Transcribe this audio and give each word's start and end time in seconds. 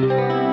Thank 0.00 0.42
you. 0.42 0.47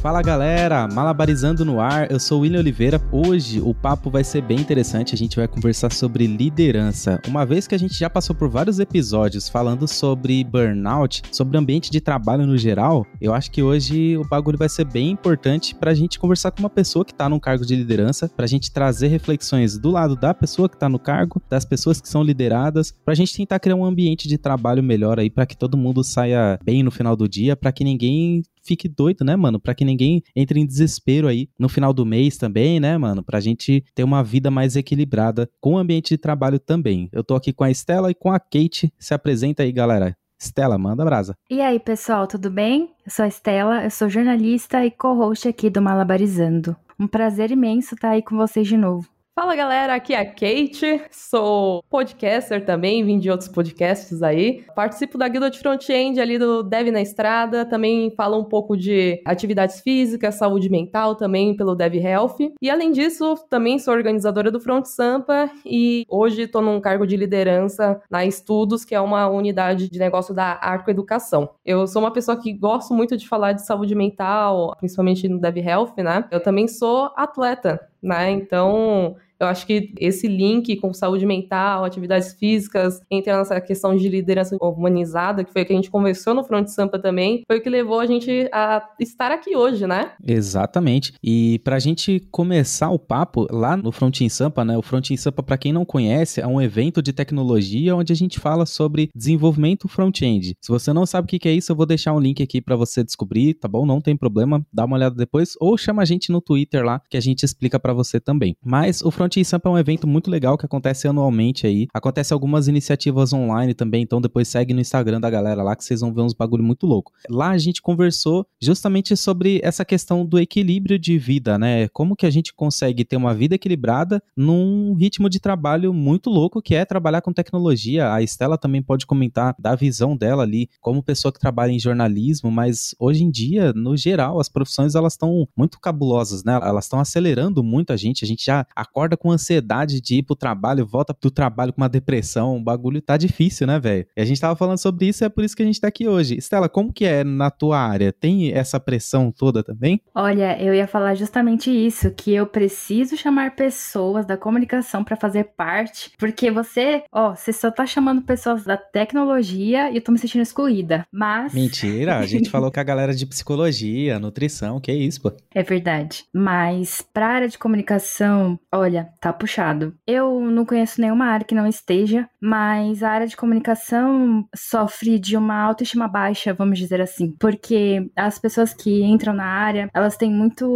Fala 0.00 0.22
galera, 0.22 0.88
Malabarizando 0.88 1.62
no 1.62 1.78
ar, 1.78 2.10
eu 2.10 2.18
sou 2.18 2.38
o 2.38 2.40
William 2.40 2.60
Oliveira. 2.60 2.98
Hoje 3.12 3.60
o 3.60 3.74
papo 3.74 4.08
vai 4.08 4.24
ser 4.24 4.40
bem 4.40 4.58
interessante, 4.58 5.14
a 5.14 5.18
gente 5.18 5.36
vai 5.36 5.46
conversar 5.46 5.92
sobre 5.92 6.26
liderança. 6.26 7.20
Uma 7.28 7.44
vez 7.44 7.66
que 7.66 7.74
a 7.74 7.78
gente 7.78 7.98
já 7.98 8.08
passou 8.08 8.34
por 8.34 8.48
vários 8.48 8.78
episódios 8.78 9.46
falando 9.46 9.86
sobre 9.86 10.42
burnout, 10.42 11.20
sobre 11.30 11.58
ambiente 11.58 11.90
de 11.90 12.00
trabalho 12.00 12.46
no 12.46 12.56
geral, 12.56 13.06
eu 13.20 13.34
acho 13.34 13.50
que 13.50 13.62
hoje 13.62 14.16
o 14.16 14.24
bagulho 14.24 14.56
vai 14.56 14.70
ser 14.70 14.86
bem 14.86 15.10
importante 15.10 15.74
pra 15.74 15.92
gente 15.92 16.18
conversar 16.18 16.50
com 16.50 16.60
uma 16.60 16.70
pessoa 16.70 17.04
que 17.04 17.12
tá 17.12 17.28
num 17.28 17.38
cargo 17.38 17.66
de 17.66 17.76
liderança, 17.76 18.26
pra 18.26 18.46
gente 18.46 18.72
trazer 18.72 19.08
reflexões 19.08 19.76
do 19.76 19.90
lado 19.90 20.16
da 20.16 20.32
pessoa 20.32 20.66
que 20.66 20.78
tá 20.78 20.88
no 20.88 20.98
cargo, 20.98 21.42
das 21.46 21.66
pessoas 21.66 22.00
que 22.00 22.08
são 22.08 22.22
lideradas, 22.22 22.90
pra 23.04 23.14
gente 23.14 23.36
tentar 23.36 23.60
criar 23.60 23.76
um 23.76 23.84
ambiente 23.84 24.26
de 24.26 24.38
trabalho 24.38 24.82
melhor 24.82 25.20
aí, 25.20 25.28
para 25.28 25.44
que 25.44 25.58
todo 25.58 25.76
mundo 25.76 26.02
saia 26.02 26.58
bem 26.64 26.82
no 26.82 26.90
final 26.90 27.14
do 27.14 27.28
dia, 27.28 27.54
para 27.54 27.70
que 27.70 27.84
ninguém 27.84 28.42
fique 28.62 28.88
doido, 28.88 29.24
né, 29.24 29.36
mano? 29.36 29.60
Para 29.60 29.74
que 29.74 29.84
ninguém 29.84 30.22
entre 30.34 30.60
em 30.60 30.66
desespero 30.66 31.28
aí 31.28 31.48
no 31.58 31.68
final 31.68 31.92
do 31.92 32.06
mês 32.06 32.36
também, 32.36 32.80
né, 32.80 32.96
mano? 32.96 33.22
Pra 33.22 33.40
gente 33.40 33.84
ter 33.94 34.04
uma 34.04 34.22
vida 34.22 34.50
mais 34.50 34.76
equilibrada 34.76 35.48
com 35.60 35.74
o 35.74 35.78
ambiente 35.78 36.10
de 36.10 36.18
trabalho 36.18 36.58
também. 36.58 37.08
Eu 37.12 37.24
tô 37.24 37.34
aqui 37.34 37.52
com 37.52 37.64
a 37.64 37.70
Estela 37.70 38.10
e 38.10 38.14
com 38.14 38.30
a 38.30 38.38
Kate. 38.38 38.92
Se 38.98 39.14
apresenta 39.14 39.62
aí, 39.62 39.72
galera. 39.72 40.16
Estela, 40.38 40.78
manda 40.78 41.04
brasa. 41.04 41.34
E 41.50 41.60
aí, 41.60 41.78
pessoal, 41.78 42.26
tudo 42.26 42.50
bem? 42.50 42.90
Eu 43.04 43.12
sou 43.12 43.24
a 43.26 43.28
Estela, 43.28 43.84
eu 43.84 43.90
sou 43.90 44.08
jornalista 44.08 44.84
e 44.84 44.90
co-host 44.90 45.46
aqui 45.46 45.68
do 45.68 45.82
Malabarizando. 45.82 46.74
Um 46.98 47.06
prazer 47.06 47.50
imenso 47.50 47.94
estar 47.94 48.10
aí 48.10 48.22
com 48.22 48.36
vocês 48.36 48.66
de 48.66 48.76
novo. 48.76 49.06
Fala 49.32 49.56
galera, 49.56 49.94
aqui 49.94 50.12
é 50.12 50.18
a 50.18 50.26
Kate, 50.26 51.02
sou 51.10 51.82
podcaster 51.88 52.62
também, 52.62 53.02
vim 53.04 53.18
de 53.18 53.30
outros 53.30 53.48
podcasts 53.48 54.22
aí. 54.22 54.64
Participo 54.74 55.16
da 55.16 55.28
guilda 55.28 55.48
de 55.48 55.58
front-end 55.58 56.20
ali 56.20 56.36
do 56.36 56.62
Dev 56.62 56.88
na 56.88 57.00
Estrada, 57.00 57.64
também 57.64 58.10
falo 58.10 58.36
um 58.38 58.44
pouco 58.44 58.76
de 58.76 59.22
atividades 59.24 59.80
físicas, 59.80 60.34
saúde 60.34 60.68
mental 60.68 61.14
também 61.14 61.56
pelo 61.56 61.74
Dev 61.74 61.94
Health. 61.94 62.36
E 62.60 62.68
além 62.68 62.92
disso, 62.92 63.34
também 63.48 63.78
sou 63.78 63.94
organizadora 63.94 64.50
do 64.50 64.60
Front 64.60 64.84
Sampa 64.84 65.48
e 65.64 66.04
hoje 66.08 66.42
estou 66.42 66.60
num 66.60 66.80
cargo 66.80 67.06
de 67.06 67.16
liderança 67.16 68.02
na 68.10 68.26
Estudos, 68.26 68.84
que 68.84 68.94
é 68.94 69.00
uma 69.00 69.28
unidade 69.28 69.88
de 69.88 69.98
negócio 69.98 70.34
da 70.34 70.58
Arco 70.60 70.90
Educação. 70.90 71.48
Eu 71.64 71.86
sou 71.86 72.02
uma 72.02 72.12
pessoa 72.12 72.36
que 72.36 72.52
gosto 72.52 72.92
muito 72.92 73.16
de 73.16 73.26
falar 73.26 73.52
de 73.52 73.64
saúde 73.64 73.94
mental, 73.94 74.76
principalmente 74.78 75.26
no 75.28 75.40
Dev 75.40 75.56
Health, 75.56 75.94
né? 75.98 76.26
Eu 76.30 76.42
também 76.42 76.68
sou 76.68 77.10
atleta, 77.16 77.80
né? 78.02 78.30
Então, 78.30 79.16
eu 79.40 79.46
acho 79.46 79.66
que 79.66 79.92
esse 79.98 80.28
link 80.28 80.76
com 80.76 80.92
saúde 80.92 81.24
mental, 81.24 81.84
atividades 81.84 82.34
físicas, 82.34 83.00
entre 83.10 83.30
a 83.30 83.38
nossa 83.38 83.60
questão 83.60 83.96
de 83.96 84.08
liderança 84.08 84.56
humanizada, 84.60 85.42
que 85.42 85.52
foi 85.52 85.62
o 85.62 85.66
que 85.66 85.72
a 85.72 85.76
gente 85.76 85.90
conversou 85.90 86.34
no 86.34 86.44
Front 86.44 86.68
Sampa 86.68 86.98
também, 86.98 87.42
foi 87.46 87.58
o 87.58 87.62
que 87.62 87.70
levou 87.70 88.00
a 88.00 88.06
gente 88.06 88.48
a 88.52 88.86
estar 89.00 89.30
aqui 89.32 89.56
hoje, 89.56 89.86
né? 89.86 90.12
Exatamente. 90.24 91.14
E 91.22 91.58
pra 91.64 91.78
gente 91.78 92.20
começar 92.30 92.90
o 92.90 92.98
papo 92.98 93.46
lá 93.50 93.76
no 93.76 93.90
Front 93.90 94.20
Sampa, 94.28 94.64
né? 94.64 94.76
O 94.76 94.82
Front 94.82 95.10
Sampa, 95.16 95.42
para 95.42 95.58
quem 95.58 95.72
não 95.72 95.84
conhece, 95.84 96.40
é 96.40 96.46
um 96.46 96.60
evento 96.60 97.02
de 97.02 97.12
tecnologia 97.12 97.96
onde 97.96 98.12
a 98.12 98.16
gente 98.16 98.38
fala 98.38 98.66
sobre 98.66 99.10
desenvolvimento 99.14 99.88
front-end. 99.88 100.54
Se 100.60 100.70
você 100.70 100.92
não 100.92 101.06
sabe 101.06 101.24
o 101.26 101.28
que 101.28 101.48
é 101.48 101.52
isso, 101.52 101.72
eu 101.72 101.76
vou 101.76 101.86
deixar 101.86 102.12
um 102.12 102.20
link 102.20 102.42
aqui 102.42 102.60
para 102.60 102.76
você 102.76 103.02
descobrir, 103.02 103.54
tá 103.54 103.68
bom? 103.68 103.86
Não 103.86 104.00
tem 104.00 104.16
problema, 104.16 104.64
dá 104.72 104.84
uma 104.84 104.96
olhada 104.96 105.14
depois 105.14 105.54
ou 105.60 105.76
chama 105.78 106.02
a 106.02 106.04
gente 106.04 106.30
no 106.30 106.40
Twitter 106.40 106.84
lá 106.84 107.00
que 107.08 107.16
a 107.16 107.20
gente 107.20 107.42
explica 107.42 107.78
para 107.78 107.92
você 107.92 108.20
também. 108.20 108.56
Mas 108.62 109.02
o 109.02 109.10
Front 109.10 109.29
Front 109.30 109.44
Sampa 109.44 109.68
é 109.68 109.72
um 109.72 109.78
evento 109.78 110.08
muito 110.08 110.28
legal 110.28 110.58
que 110.58 110.66
acontece 110.66 111.06
anualmente 111.06 111.64
aí. 111.64 111.86
Acontece 111.94 112.32
algumas 112.32 112.66
iniciativas 112.66 113.32
online 113.32 113.74
também, 113.74 114.02
então 114.02 114.20
depois 114.20 114.48
segue 114.48 114.74
no 114.74 114.80
Instagram 114.80 115.20
da 115.20 115.30
galera 115.30 115.62
lá 115.62 115.76
que 115.76 115.84
vocês 115.84 116.00
vão 116.00 116.12
ver 116.12 116.22
uns 116.22 116.34
bagulho 116.34 116.64
muito 116.64 116.84
louco. 116.84 117.12
Lá 117.28 117.50
a 117.50 117.58
gente 117.58 117.80
conversou 117.80 118.44
justamente 118.60 119.16
sobre 119.16 119.60
essa 119.62 119.84
questão 119.84 120.26
do 120.26 120.36
equilíbrio 120.36 120.98
de 120.98 121.16
vida, 121.16 121.56
né? 121.58 121.86
Como 121.88 122.16
que 122.16 122.26
a 122.26 122.30
gente 122.30 122.52
consegue 122.52 123.04
ter 123.04 123.16
uma 123.16 123.32
vida 123.32 123.54
equilibrada 123.54 124.20
num 124.36 124.94
ritmo 124.94 125.30
de 125.30 125.38
trabalho 125.38 125.94
muito 125.94 126.28
louco 126.28 126.60
que 126.60 126.74
é 126.74 126.84
trabalhar 126.84 127.20
com 127.20 127.32
tecnologia. 127.32 128.12
A 128.12 128.20
Estela 128.22 128.58
também 128.58 128.82
pode 128.82 129.06
comentar 129.06 129.54
da 129.58 129.76
visão 129.76 130.16
dela 130.16 130.42
ali 130.42 130.68
como 130.80 131.04
pessoa 131.04 131.30
que 131.30 131.38
trabalha 131.38 131.70
em 131.70 131.78
jornalismo, 131.78 132.50
mas 132.50 132.96
hoje 132.98 133.22
em 133.22 133.30
dia, 133.30 133.72
no 133.74 133.96
geral, 133.96 134.40
as 134.40 134.48
profissões 134.48 134.96
elas 134.96 135.12
estão 135.12 135.46
muito 135.56 135.78
cabulosas, 135.78 136.42
né? 136.42 136.58
Elas 136.62 136.86
estão 136.86 136.98
acelerando 136.98 137.62
muito 137.62 137.92
a 137.92 137.96
gente. 137.96 138.24
A 138.24 138.28
gente 138.28 138.44
já 138.44 138.66
acorda 138.74 139.19
com 139.20 139.30
ansiedade 139.30 140.00
de 140.00 140.16
ir 140.16 140.22
pro 140.22 140.34
trabalho, 140.34 140.86
volta 140.86 141.14
do 141.20 141.30
trabalho 141.30 141.72
com 141.72 141.82
uma 141.82 141.88
depressão, 141.88 142.56
o 142.56 142.62
bagulho 142.62 143.02
tá 143.02 143.18
difícil, 143.18 143.66
né, 143.66 143.78
velho? 143.78 144.06
E 144.16 144.20
a 144.20 144.24
gente 144.24 144.40
tava 144.40 144.56
falando 144.56 144.78
sobre 144.78 145.06
isso, 145.06 145.22
é 145.22 145.28
por 145.28 145.44
isso 145.44 145.54
que 145.54 145.62
a 145.62 145.66
gente 145.66 145.80
tá 145.80 145.88
aqui 145.88 146.08
hoje. 146.08 146.36
Estela, 146.36 146.68
como 146.68 146.92
que 146.92 147.04
é 147.04 147.22
na 147.22 147.50
tua 147.50 147.78
área? 147.78 148.12
Tem 148.12 148.50
essa 148.52 148.80
pressão 148.80 149.30
toda 149.30 149.62
também? 149.62 150.00
Olha, 150.14 150.60
eu 150.60 150.74
ia 150.74 150.86
falar 150.86 151.14
justamente 151.14 151.70
isso, 151.70 152.10
que 152.12 152.32
eu 152.32 152.46
preciso 152.46 153.16
chamar 153.16 153.54
pessoas 153.54 154.24
da 154.24 154.38
comunicação 154.38 155.04
para 155.04 155.16
fazer 155.16 155.50
parte, 155.54 156.12
porque 156.18 156.50
você, 156.50 157.02
ó, 157.12 157.34
você 157.34 157.52
só 157.52 157.70
tá 157.70 157.84
chamando 157.84 158.22
pessoas 158.22 158.64
da 158.64 158.78
tecnologia 158.78 159.90
e 159.90 159.96
eu 159.96 160.02
tô 160.02 160.12
me 160.12 160.18
sentindo 160.18 160.42
excluída. 160.42 161.06
Mas 161.12 161.52
Mentira, 161.52 162.16
a 162.16 162.26
gente 162.26 162.48
falou 162.50 162.72
com 162.72 162.80
a 162.80 162.84
galera 162.84 163.14
de 163.14 163.26
psicologia, 163.26 164.18
nutrição, 164.18 164.80
que 164.80 164.90
é 164.90 164.94
isso, 164.94 165.20
pô. 165.20 165.32
É 165.54 165.62
verdade. 165.62 166.24
Mas 166.32 167.02
pra 167.12 167.26
área 167.28 167.48
de 167.48 167.58
comunicação, 167.58 168.58
olha, 168.72 169.09
tá 169.20 169.32
puxado. 169.32 169.98
Eu 170.06 170.40
não 170.40 170.64
conheço 170.64 171.00
nenhuma 171.00 171.26
área 171.26 171.44
que 171.46 171.54
não 171.54 171.66
esteja, 171.66 172.28
mas 172.40 173.02
a 173.02 173.10
área 173.10 173.26
de 173.26 173.36
comunicação 173.36 174.46
sofre 174.54 175.18
de 175.18 175.36
uma 175.36 175.60
autoestima 175.60 176.08
baixa, 176.08 176.54
vamos 176.54 176.78
dizer 176.78 177.00
assim, 177.00 177.32
porque 177.38 178.10
as 178.16 178.38
pessoas 178.38 178.72
que 178.72 179.02
entram 179.02 179.34
na 179.34 179.44
área, 179.44 179.90
elas 179.92 180.16
têm 180.16 180.32
muito 180.32 180.66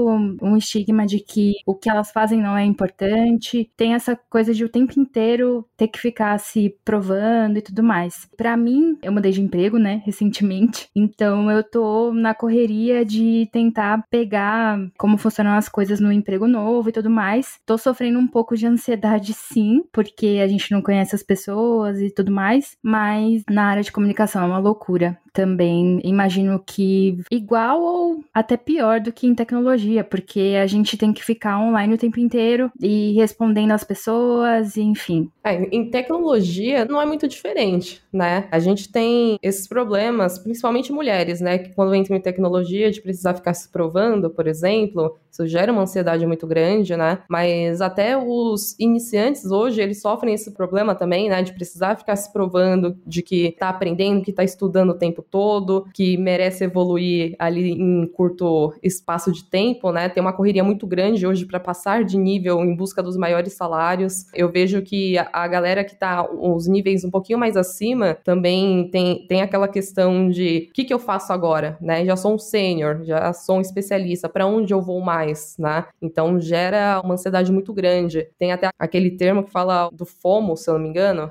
um 0.43 0.57
estigma 0.57 1.07
de 1.07 1.21
que 1.21 1.55
o 1.67 1.75
que 1.75 1.89
elas 1.89 2.11
fazem 2.11 2.41
não 2.41 2.57
é 2.57 2.65
importante, 2.65 3.71
tem 3.77 3.95
essa 3.95 4.15
coisa 4.29 4.53
de 4.53 4.65
o 4.65 4.69
tempo 4.69 4.99
inteiro 4.99 5.67
ter 5.77 5.89
que 5.89 5.99
ficar 5.99 6.39
se 6.39 6.77
provando 6.85 7.59
e 7.59 7.63
tudo 7.63 7.83
mais. 7.83 8.29
Para 8.37 8.57
mim, 8.57 8.99
eu 9.03 9.13
mudei 9.13 9.33
de 9.33 9.41
emprego, 9.41 9.79
né, 9.79 10.03
recentemente, 10.05 10.89
então 10.95 11.51
eu 11.51 11.63
tô 11.63 12.13
na 12.13 12.35
correria 12.35 13.05
de 13.05 13.49
tentar 13.53 14.05
pegar 14.11 14.79
como 14.99 15.17
funcionam 15.17 15.55
as 15.55 15.69
coisas 15.69 16.01
no 16.01 16.13
emprego 16.13 16.47
novo 16.47 16.89
e 16.89 16.93
tudo 16.93 17.09
mais. 17.09 17.59
Tô 17.65 17.79
sofrendo 17.79 18.19
um 18.19 18.27
pouco 18.27 18.57
de 18.57 18.67
ansiedade, 18.67 19.33
sim, 19.33 19.83
porque 19.93 20.41
a 20.43 20.49
gente 20.49 20.71
não 20.71 20.83
conhece 20.83 21.15
as 21.15 21.23
pessoas 21.23 21.54
e 22.01 22.11
tudo 22.11 22.31
mais, 22.31 22.77
mas 22.83 23.43
na 23.49 23.67
área 23.67 23.83
de 23.83 23.93
comunicação 23.93 24.43
é 24.43 24.47
uma 24.47 24.59
loucura 24.59 25.19
também. 25.35 26.01
Imagino 26.05 26.63
que 26.65 27.19
igual 27.31 27.83
ou 27.83 28.25
até 28.33 28.57
pior 28.57 29.01
do 29.01 29.13
que 29.13 29.27
em 29.27 29.35
tecnologia, 29.35 30.05
porque 30.05 30.55
a 30.63 30.67
gente 30.67 30.97
tem 30.97 31.13
que 31.13 31.25
ficar 31.25 31.59
online 31.59 31.95
o 31.95 31.99
tempo 31.99 32.21
inteiro 32.21 32.71
e 32.81 33.13
respondendo 33.15 33.73
às 33.73 33.83
pessoas, 33.83 34.77
e 34.77 34.83
enfim. 34.83 35.29
É, 35.43 35.55
em 35.77 35.91
tecnologia 35.91 36.85
não 36.85 37.01
é 37.01 37.05
muito 37.05 37.27
diferente, 37.27 38.01
né? 38.13 38.47
A 38.51 38.61
gente 38.61 38.91
tem 38.91 39.37
esses 39.43 39.67
problemas, 39.67 40.39
principalmente 40.39 40.93
mulheres, 40.93 41.41
né? 41.41 41.59
Que 41.59 41.75
quando 41.75 41.95
entram 41.95 42.17
em 42.17 42.21
tecnologia, 42.21 42.91
de 42.91 43.03
precisar 43.03 43.35
ficar 43.35 43.55
se 43.55 43.69
provando, 43.71 44.31
por 44.31 44.47
exemplo, 44.47 45.17
isso 45.31 45.47
gera 45.49 45.73
uma 45.73 45.83
ansiedade 45.83 46.25
muito 46.25 46.47
grande, 46.47 46.97
né? 46.97 47.19
Mas 47.29 47.81
até 47.81 48.17
os 48.17 48.77
iniciantes 48.79 49.51
hoje, 49.51 49.83
eles 49.83 50.01
sofrem 50.01 50.33
esse 50.33 50.53
problema 50.53 50.95
também, 50.95 51.29
né? 51.29 51.43
De 51.45 51.53
precisar 51.53 51.97
ficar 51.97 52.17
se 52.17 52.33
provando 52.33 52.97
de 53.07 53.23
que 53.23 53.53
tá 53.59 53.69
aprendendo, 53.69 54.23
que 54.23 54.33
tá 54.33 54.43
estudando 54.43 54.91
o 54.91 54.99
tempo 54.99 55.23
todo, 55.23 55.87
que 55.95 56.17
merece 56.17 56.65
evoluir 56.65 57.37
ali 57.39 57.73
em 57.73 58.07
curto 58.07 58.75
espaço 58.83 59.31
de 59.31 59.45
tempo, 59.45 59.93
né? 59.93 60.09
Tem 60.09 60.21
uma 60.21 60.33
correria 60.33 60.65
muito 60.65 60.87
grande 60.87 61.27
hoje 61.27 61.47
para 61.47 61.61
passar 61.61 62.05
de 62.05 62.17
nível 62.17 62.61
em 62.61 62.75
busca 62.75 63.03
dos 63.03 63.17
maiores 63.17 63.53
salários. 63.53 64.27
Eu 64.35 64.51
vejo 64.51 64.83
que 64.83 65.17
a 65.19 65.47
galera 65.47 65.85
que 65.85 65.95
tá 65.95 66.29
os 66.31 66.67
níveis 66.67 67.05
um 67.05 67.11
pouquinho 67.11 67.39
mais 67.39 67.57
acima 67.57 68.17
também 68.25 68.89
tem, 68.91 69.27
tem 69.27 69.43
aquela 69.43 69.69
questão 69.69 70.29
de 70.31 70.69
o 70.71 70.73
que, 70.73 70.85
que 70.85 70.95
eu 70.95 70.99
faço 70.99 71.33
agora, 71.33 71.77
né? 71.81 72.05
Já 72.05 72.17
sou 72.17 72.35
um 72.35 72.39
sênior, 72.39 73.05
já 73.05 73.33
sou 73.33 73.59
um 73.59 73.61
especialista, 73.61 74.29
para 74.29 74.47
onde 74.47 74.73
eu 74.73 74.81
vou 74.81 75.01
mais? 75.01 75.15
mais, 75.15 75.57
né? 75.59 75.85
Então 76.01 76.41
gera 76.41 77.01
uma 77.03 77.15
ansiedade 77.15 77.53
muito 77.53 77.73
grande. 77.73 78.29
Tem 78.39 78.53
até 78.53 78.69
aquele 78.79 79.11
termo 79.11 79.45
que 79.45 79.51
fala 79.51 79.89
do 79.93 80.05
FOMO, 80.05 80.57
se 80.57 80.69
eu 80.69 80.75
não 80.75 80.81
me 80.81 80.89
engano, 80.89 81.31